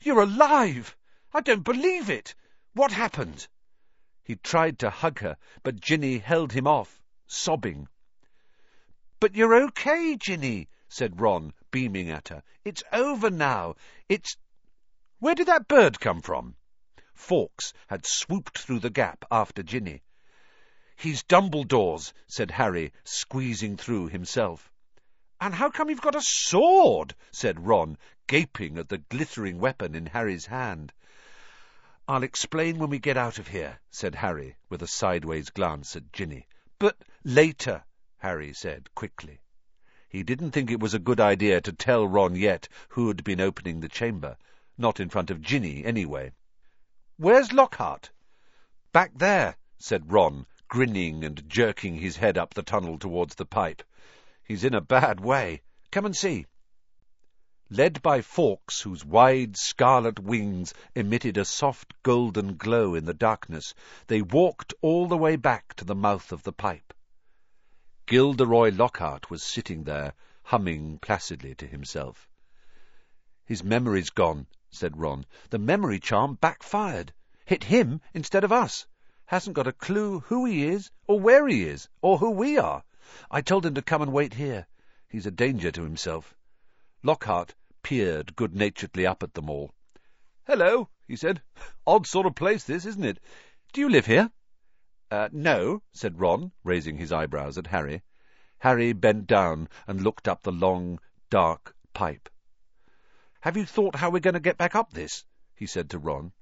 You're 0.00 0.20
alive! 0.20 0.94
I 1.32 1.40
don't 1.40 1.64
believe 1.64 2.10
it! 2.10 2.34
What 2.74 2.92
happened? 2.92 3.48
He 4.22 4.36
tried 4.36 4.78
to 4.80 4.90
hug 4.90 5.20
her, 5.20 5.38
but 5.62 5.80
Ginny 5.80 6.18
held 6.18 6.52
him 6.52 6.66
off, 6.66 7.00
sobbing. 7.26 7.88
But 9.18 9.34
you're 9.34 9.54
okay, 9.68 10.14
Ginny, 10.20 10.68
said 10.90 11.22
Ron, 11.22 11.54
beaming 11.70 12.10
at 12.10 12.28
her. 12.28 12.42
It's 12.64 12.82
over 12.92 13.30
now. 13.30 13.76
It's... 14.08 14.36
Where 15.18 15.34
did 15.34 15.48
that 15.48 15.68
bird 15.68 16.00
come 16.00 16.22
from? 16.22 16.56
Fawkes 17.14 17.72
had 17.88 18.06
swooped 18.06 18.58
through 18.58 18.78
the 18.78 18.90
gap 18.90 19.24
after 19.30 19.62
Ginny. 19.62 20.02
He's 20.96 21.22
Dumbledore's, 21.22 22.12
said 22.26 22.50
Harry, 22.50 22.92
squeezing 23.04 23.76
through 23.76 24.08
himself. 24.08 24.70
And 25.40 25.54
how 25.54 25.70
come 25.70 25.90
you've 25.90 26.00
got 26.00 26.16
a 26.16 26.20
sword? 26.20 27.14
said 27.30 27.66
Ron, 27.66 27.98
gaping 28.26 28.78
at 28.78 28.88
the 28.88 28.98
glittering 28.98 29.58
weapon 29.58 29.94
in 29.94 30.06
Harry's 30.06 30.46
hand. 30.46 30.92
I'll 32.08 32.22
explain 32.22 32.78
when 32.78 32.90
we 32.90 32.98
get 32.98 33.16
out 33.16 33.38
of 33.38 33.48
here, 33.48 33.78
said 33.90 34.14
Harry, 34.14 34.56
with 34.68 34.82
a 34.82 34.86
sideways 34.86 35.50
glance 35.50 35.94
at 35.94 36.12
Ginny. 36.12 36.46
But 36.78 36.96
later, 37.22 37.84
Harry 38.18 38.52
said 38.52 38.94
quickly. 38.94 39.40
He 40.10 40.22
didn't 40.22 40.52
think 40.52 40.70
it 40.70 40.80
was 40.80 40.94
a 40.94 40.98
good 40.98 41.20
idea 41.20 41.60
to 41.60 41.72
tell 41.72 42.08
Ron 42.08 42.34
yet 42.34 42.66
who'd 42.88 43.22
been 43.24 43.42
opening 43.42 43.80
the 43.80 43.90
chamber. 43.90 44.38
Not 44.78 45.00
in 45.00 45.10
front 45.10 45.30
of 45.30 45.42
Ginny, 45.42 45.84
anyway. 45.84 46.32
Where's 47.18 47.52
Lockhart? 47.52 48.10
Back 48.90 49.12
there, 49.14 49.56
said 49.76 50.10
Ron, 50.10 50.46
grinning 50.68 51.24
and 51.24 51.46
jerking 51.46 51.96
his 51.96 52.16
head 52.16 52.38
up 52.38 52.54
the 52.54 52.62
tunnel 52.62 52.98
towards 52.98 53.34
the 53.34 53.44
pipe. 53.44 53.82
He's 54.42 54.64
in 54.64 54.74
a 54.74 54.80
bad 54.80 55.20
way. 55.20 55.60
Come 55.90 56.06
and 56.06 56.16
see. 56.16 56.46
Led 57.68 58.00
by 58.00 58.22
Fawkes, 58.22 58.80
whose 58.80 59.04
wide 59.04 59.58
scarlet 59.58 60.18
wings 60.18 60.72
emitted 60.94 61.36
a 61.36 61.44
soft 61.44 61.92
golden 62.02 62.56
glow 62.56 62.94
in 62.94 63.04
the 63.04 63.12
darkness, 63.12 63.74
they 64.06 64.22
walked 64.22 64.72
all 64.80 65.06
the 65.06 65.18
way 65.18 65.36
back 65.36 65.74
to 65.74 65.84
the 65.84 65.94
mouth 65.94 66.32
of 66.32 66.44
the 66.44 66.52
pipe. 66.52 66.94
Gilderoy 68.08 68.70
Lockhart 68.70 69.28
was 69.28 69.42
sitting 69.42 69.84
there, 69.84 70.14
humming 70.42 70.98
placidly 70.98 71.54
to 71.56 71.66
himself. 71.66 72.26
His 73.44 73.62
memory's 73.62 74.08
gone, 74.08 74.46
said 74.70 74.96
Ron. 74.96 75.26
The 75.50 75.58
memory 75.58 76.00
charm 76.00 76.36
backfired. 76.36 77.12
Hit 77.44 77.64
him 77.64 78.00
instead 78.14 78.44
of 78.44 78.50
us. 78.50 78.86
Hasn't 79.26 79.56
got 79.56 79.66
a 79.66 79.72
clue 79.72 80.20
who 80.20 80.46
he 80.46 80.64
is, 80.64 80.90
or 81.06 81.20
where 81.20 81.46
he 81.46 81.64
is, 81.64 81.90
or 82.00 82.16
who 82.16 82.30
we 82.30 82.56
are. 82.56 82.82
I 83.30 83.42
told 83.42 83.66
him 83.66 83.74
to 83.74 83.82
come 83.82 84.00
and 84.00 84.10
wait 84.10 84.32
here. 84.32 84.66
He's 85.06 85.26
a 85.26 85.30
danger 85.30 85.70
to 85.70 85.82
himself. 85.82 86.34
Lockhart 87.02 87.54
peered 87.82 88.36
good-naturedly 88.36 89.06
up 89.06 89.22
at 89.22 89.34
them 89.34 89.50
all. 89.50 89.74
Hello, 90.46 90.88
he 91.06 91.16
said. 91.16 91.42
Odd 91.86 92.06
sort 92.06 92.24
of 92.24 92.34
place, 92.34 92.64
this, 92.64 92.86
isn't 92.86 93.04
it? 93.04 93.20
Do 93.74 93.82
you 93.82 93.90
live 93.90 94.06
here? 94.06 94.30
Uh, 95.10 95.28
no, 95.32 95.82
said 95.92 96.20
Ron, 96.20 96.52
raising 96.64 96.96
his 96.96 97.12
eyebrows 97.12 97.58
at 97.58 97.68
Harry. 97.68 98.02
Harry 98.58 98.92
bent 98.92 99.26
down 99.26 99.68
and 99.86 100.02
looked 100.02 100.28
up 100.28 100.42
the 100.42 100.52
long, 100.52 101.00
dark 101.30 101.74
pipe. 101.94 102.28
Have 103.40 103.56
you 103.56 103.64
thought 103.64 103.96
how 103.96 104.10
we're 104.10 104.20
going 104.20 104.34
to 104.34 104.40
get 104.40 104.58
back 104.58 104.74
up 104.74 104.92
this? 104.92 105.24
he 105.54 105.66
said 105.66 105.90
to 105.90 105.98
Ron. 105.98 106.32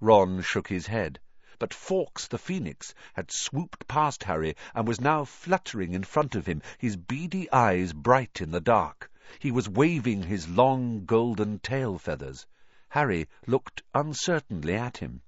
Ron 0.00 0.42
shook 0.42 0.68
his 0.68 0.86
head 0.86 1.20
but 1.58 1.72
Fawkes 1.72 2.28
the 2.28 2.36
Phoenix 2.36 2.92
had 3.14 3.30
swooped 3.30 3.88
past 3.88 4.24
Harry 4.24 4.54
and 4.74 4.86
was 4.86 5.00
now 5.00 5.24
fluttering 5.24 5.94
in 5.94 6.04
front 6.04 6.34
of 6.34 6.44
him, 6.44 6.60
his 6.76 6.96
beady 6.96 7.50
eyes 7.50 7.94
bright 7.94 8.42
in 8.42 8.50
the 8.50 8.60
dark. 8.60 9.10
He 9.38 9.50
was 9.50 9.66
waving 9.66 10.24
his 10.24 10.50
long 10.50 11.06
golden 11.06 11.58
tail 11.60 11.96
feathers. 11.96 12.46
Harry 12.90 13.26
looked 13.46 13.82
uncertainly 13.94 14.74
at 14.74 14.98
him. 14.98 15.22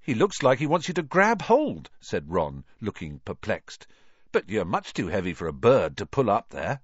He 0.00 0.14
looks 0.14 0.42
like 0.42 0.58
he 0.58 0.66
wants 0.66 0.88
you 0.88 0.94
to 0.94 1.02
grab 1.02 1.42
hold, 1.42 1.90
said 2.00 2.30
Ron, 2.30 2.64
looking 2.80 3.18
perplexed. 3.20 3.86
But 4.30 4.48
you're 4.48 4.64
much 4.64 4.92
too 4.92 5.08
heavy 5.08 5.34
for 5.34 5.46
a 5.46 5.52
bird 5.52 5.96
to 5.96 6.06
pull 6.06 6.30
up 6.30 6.50
there. 6.50 6.80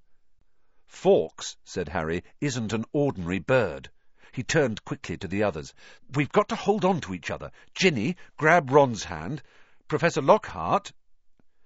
Fawkes, 0.87 1.57
said 1.65 1.89
Harry, 1.89 2.25
isn't 2.41 2.73
an 2.73 2.85
ordinary 2.93 3.39
bird. 3.39 3.91
He 4.33 4.43
turned 4.43 4.85
quickly 4.85 5.17
to 5.19 5.29
the 5.29 5.43
others. 5.43 5.75
We've 6.15 6.33
got 6.33 6.49
to 6.49 6.57
hold 6.57 6.85
on 6.85 7.01
to 7.03 7.15
each 7.15 7.31
other. 7.31 7.53
Ginny, 7.75 8.17
grab 8.37 8.71
Ron's 8.71 9.05
hand. 9.05 9.43
Professor 9.87 10.21
Lockhart... 10.21 10.93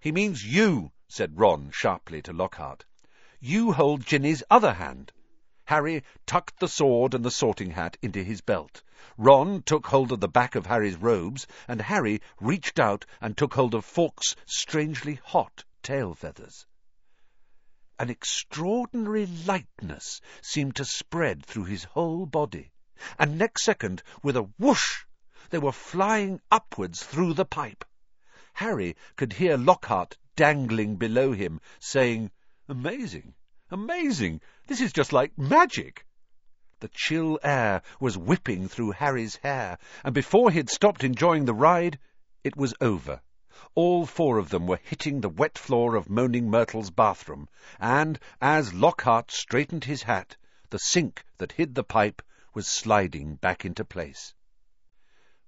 He 0.01 0.13
means 0.13 0.45
you, 0.45 0.93
said 1.09 1.39
Ron 1.39 1.71
sharply 1.71 2.21
to 2.23 2.33
Lockhart. 2.33 2.85
You 3.41 3.73
hold 3.73 4.05
Ginny's 4.05 4.43
other 4.51 4.75
hand. 4.75 5.13
Harry 5.69 6.03
tucked 6.25 6.59
the 6.61 6.67
sword 6.67 7.13
and 7.13 7.23
the 7.23 7.31
sorting 7.31 7.73
hat 7.73 7.95
into 8.01 8.25
his 8.25 8.41
belt. 8.41 8.83
Ron 9.19 9.63
took 9.63 9.87
hold 9.89 10.11
of 10.11 10.19
the 10.19 10.27
back 10.27 10.55
of 10.55 10.65
Harry's 10.65 10.97
robes, 10.97 11.47
and 11.69 11.83
Harry 11.83 12.23
reached 12.41 12.81
out 12.81 13.05
and 13.21 13.37
took 13.37 13.53
hold 13.53 13.75
of 13.75 13.85
Fawkes' 13.85 14.35
strangely 14.47 15.17
hot 15.23 15.65
tail 15.83 16.15
feathers. 16.15 16.67
An 17.99 18.09
extraordinary 18.09 19.27
lightness 19.27 20.23
seemed 20.41 20.75
to 20.77 20.87
spread 20.87 21.45
through 21.45 21.67
his 21.67 21.85
whole 21.85 22.25
body, 22.25 22.73
and 23.19 23.37
next 23.37 23.63
second, 23.63 24.03
with 24.23 24.39
a 24.39 24.49
whoosh, 24.59 25.05
they 25.51 25.59
were 25.59 25.71
flying 25.71 26.41
upwards 26.51 27.05
through 27.05 27.35
the 27.35 27.45
pipe. 27.45 27.85
Harry 28.55 28.97
could 29.17 29.35
hear 29.35 29.59
Lockhart 29.59 30.17
dangling 30.35 30.97
below 30.97 31.33
him, 31.33 31.61
saying, 31.79 32.31
Amazing, 32.71 33.35
amazing, 33.71 34.41
this 34.67 34.81
is 34.81 34.93
just 34.93 35.13
like 35.13 35.37
magic. 35.37 36.07
The 36.81 36.89
chill 36.89 37.39
air 37.43 37.83
was 38.01 38.17
whipping 38.17 38.69
through 38.69 38.93
Harry's 38.93 39.37
hair, 39.37 39.79
and 40.05 40.15
before 40.15 40.51
he 40.51 40.57
had 40.57 40.71
stopped 40.71 41.05
enjoying 41.05 41.45
the 41.45 41.55
ride, 41.55 41.99
it 42.45 42.57
was 42.57 42.73
over. 42.81 43.21
All 43.75 44.07
four 44.07 44.39
of 44.39 44.49
them 44.51 44.67
were 44.67 44.81
hitting 44.83 45.21
the 45.21 45.29
wet 45.29 45.59
floor 45.59 45.97
of 45.97 46.09
Moaning 46.09 46.49
Myrtle's 46.49 46.91
bathroom, 46.91 47.49
and, 47.79 48.19
as 48.41 48.73
Lockhart 48.73 49.31
straightened 49.31 49.85
his 49.85 50.05
hat, 50.05 50.37
the 50.71 50.79
sink 50.79 51.25
that 51.37 51.53
hid 51.53 51.75
the 51.75 51.85
pipe 51.85 52.23
was 52.55 52.67
sliding 52.67 53.35
back 53.35 53.65
into 53.65 53.85
place. 53.85 54.35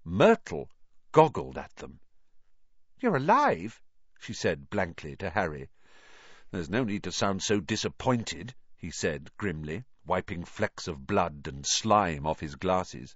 Myrtle 0.05 0.69
goggled 1.13 1.57
at 1.57 1.75
them. 1.77 2.01
"'You're 2.99 3.17
alive?' 3.17 3.81
she 4.19 4.33
said 4.33 4.69
blankly 4.69 5.17
to 5.17 5.31
Harry. 5.31 5.71
"'There's 6.53 6.69
no 6.69 6.83
need 6.83 7.05
to 7.05 7.13
sound 7.13 7.41
so 7.41 7.61
disappointed,' 7.61 8.53
he 8.77 8.91
said 8.91 9.31
grimly 9.37 9.85
wiping 10.05 10.45
flecks 10.45 10.89
of 10.89 11.07
blood 11.07 11.47
and 11.47 11.65
slime 11.65 12.27
off 12.27 12.41
his 12.41 12.57
glasses. 12.57 13.15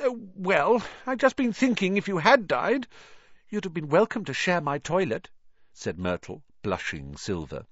Oh, 0.00 0.18
well, 0.34 0.82
I've 1.06 1.18
just 1.18 1.36
been 1.36 1.52
thinking 1.52 1.96
if 1.96 2.08
you 2.08 2.18
had 2.18 2.48
died, 2.48 2.88
you'd 3.48 3.62
have 3.62 3.72
been 3.72 3.88
welcome 3.88 4.24
to 4.24 4.34
share 4.34 4.60
my 4.60 4.78
toilet, 4.78 5.30
said 5.72 6.00
Myrtle, 6.00 6.42
blushing 6.62 7.16
silver. 7.16 7.64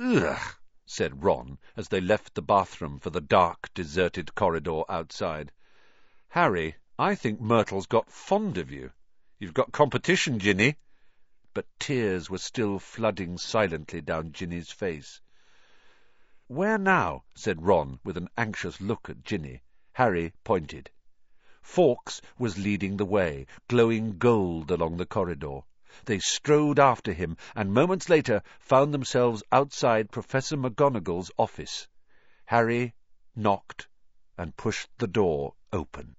Ugh, 0.00 0.54
said 0.86 1.24
Ron, 1.24 1.58
as 1.76 1.88
they 1.88 2.00
left 2.00 2.34
the 2.34 2.42
bathroom 2.42 3.00
for 3.00 3.10
the 3.10 3.20
dark, 3.20 3.74
deserted 3.74 4.36
corridor 4.36 4.82
outside. 4.88 5.50
Harry, 6.28 6.76
I 6.96 7.16
think 7.16 7.40
Myrtle's 7.40 7.86
got 7.86 8.08
fond 8.08 8.56
of 8.56 8.70
you. 8.70 8.92
You've 9.40 9.52
got 9.52 9.72
competition, 9.72 10.38
Ginny. 10.38 10.76
But 11.56 11.68
tears 11.78 12.28
were 12.28 12.38
still 12.38 12.80
flooding 12.80 13.38
silently 13.38 14.00
down 14.00 14.32
Ginny's 14.32 14.72
face. 14.72 15.20
Where 16.48 16.78
now? 16.78 17.22
said 17.32 17.62
Ron, 17.62 18.00
with 18.02 18.16
an 18.16 18.28
anxious 18.36 18.80
look 18.80 19.08
at 19.08 19.22
Ginny. 19.22 19.62
Harry 19.92 20.32
pointed. 20.42 20.90
Fawkes 21.62 22.20
was 22.40 22.58
leading 22.58 22.96
the 22.96 23.04
way, 23.04 23.46
glowing 23.68 24.18
gold 24.18 24.72
along 24.72 24.96
the 24.96 25.06
corridor. 25.06 25.60
They 26.06 26.18
strode 26.18 26.80
after 26.80 27.12
him, 27.12 27.36
and 27.54 27.72
moments 27.72 28.08
later 28.08 28.42
found 28.58 28.92
themselves 28.92 29.44
outside 29.52 30.10
Professor 30.10 30.56
McGonagall's 30.56 31.30
office. 31.38 31.86
Harry 32.46 32.94
knocked 33.36 33.86
and 34.36 34.56
pushed 34.56 34.88
the 34.98 35.06
door 35.06 35.54
open. 35.72 36.16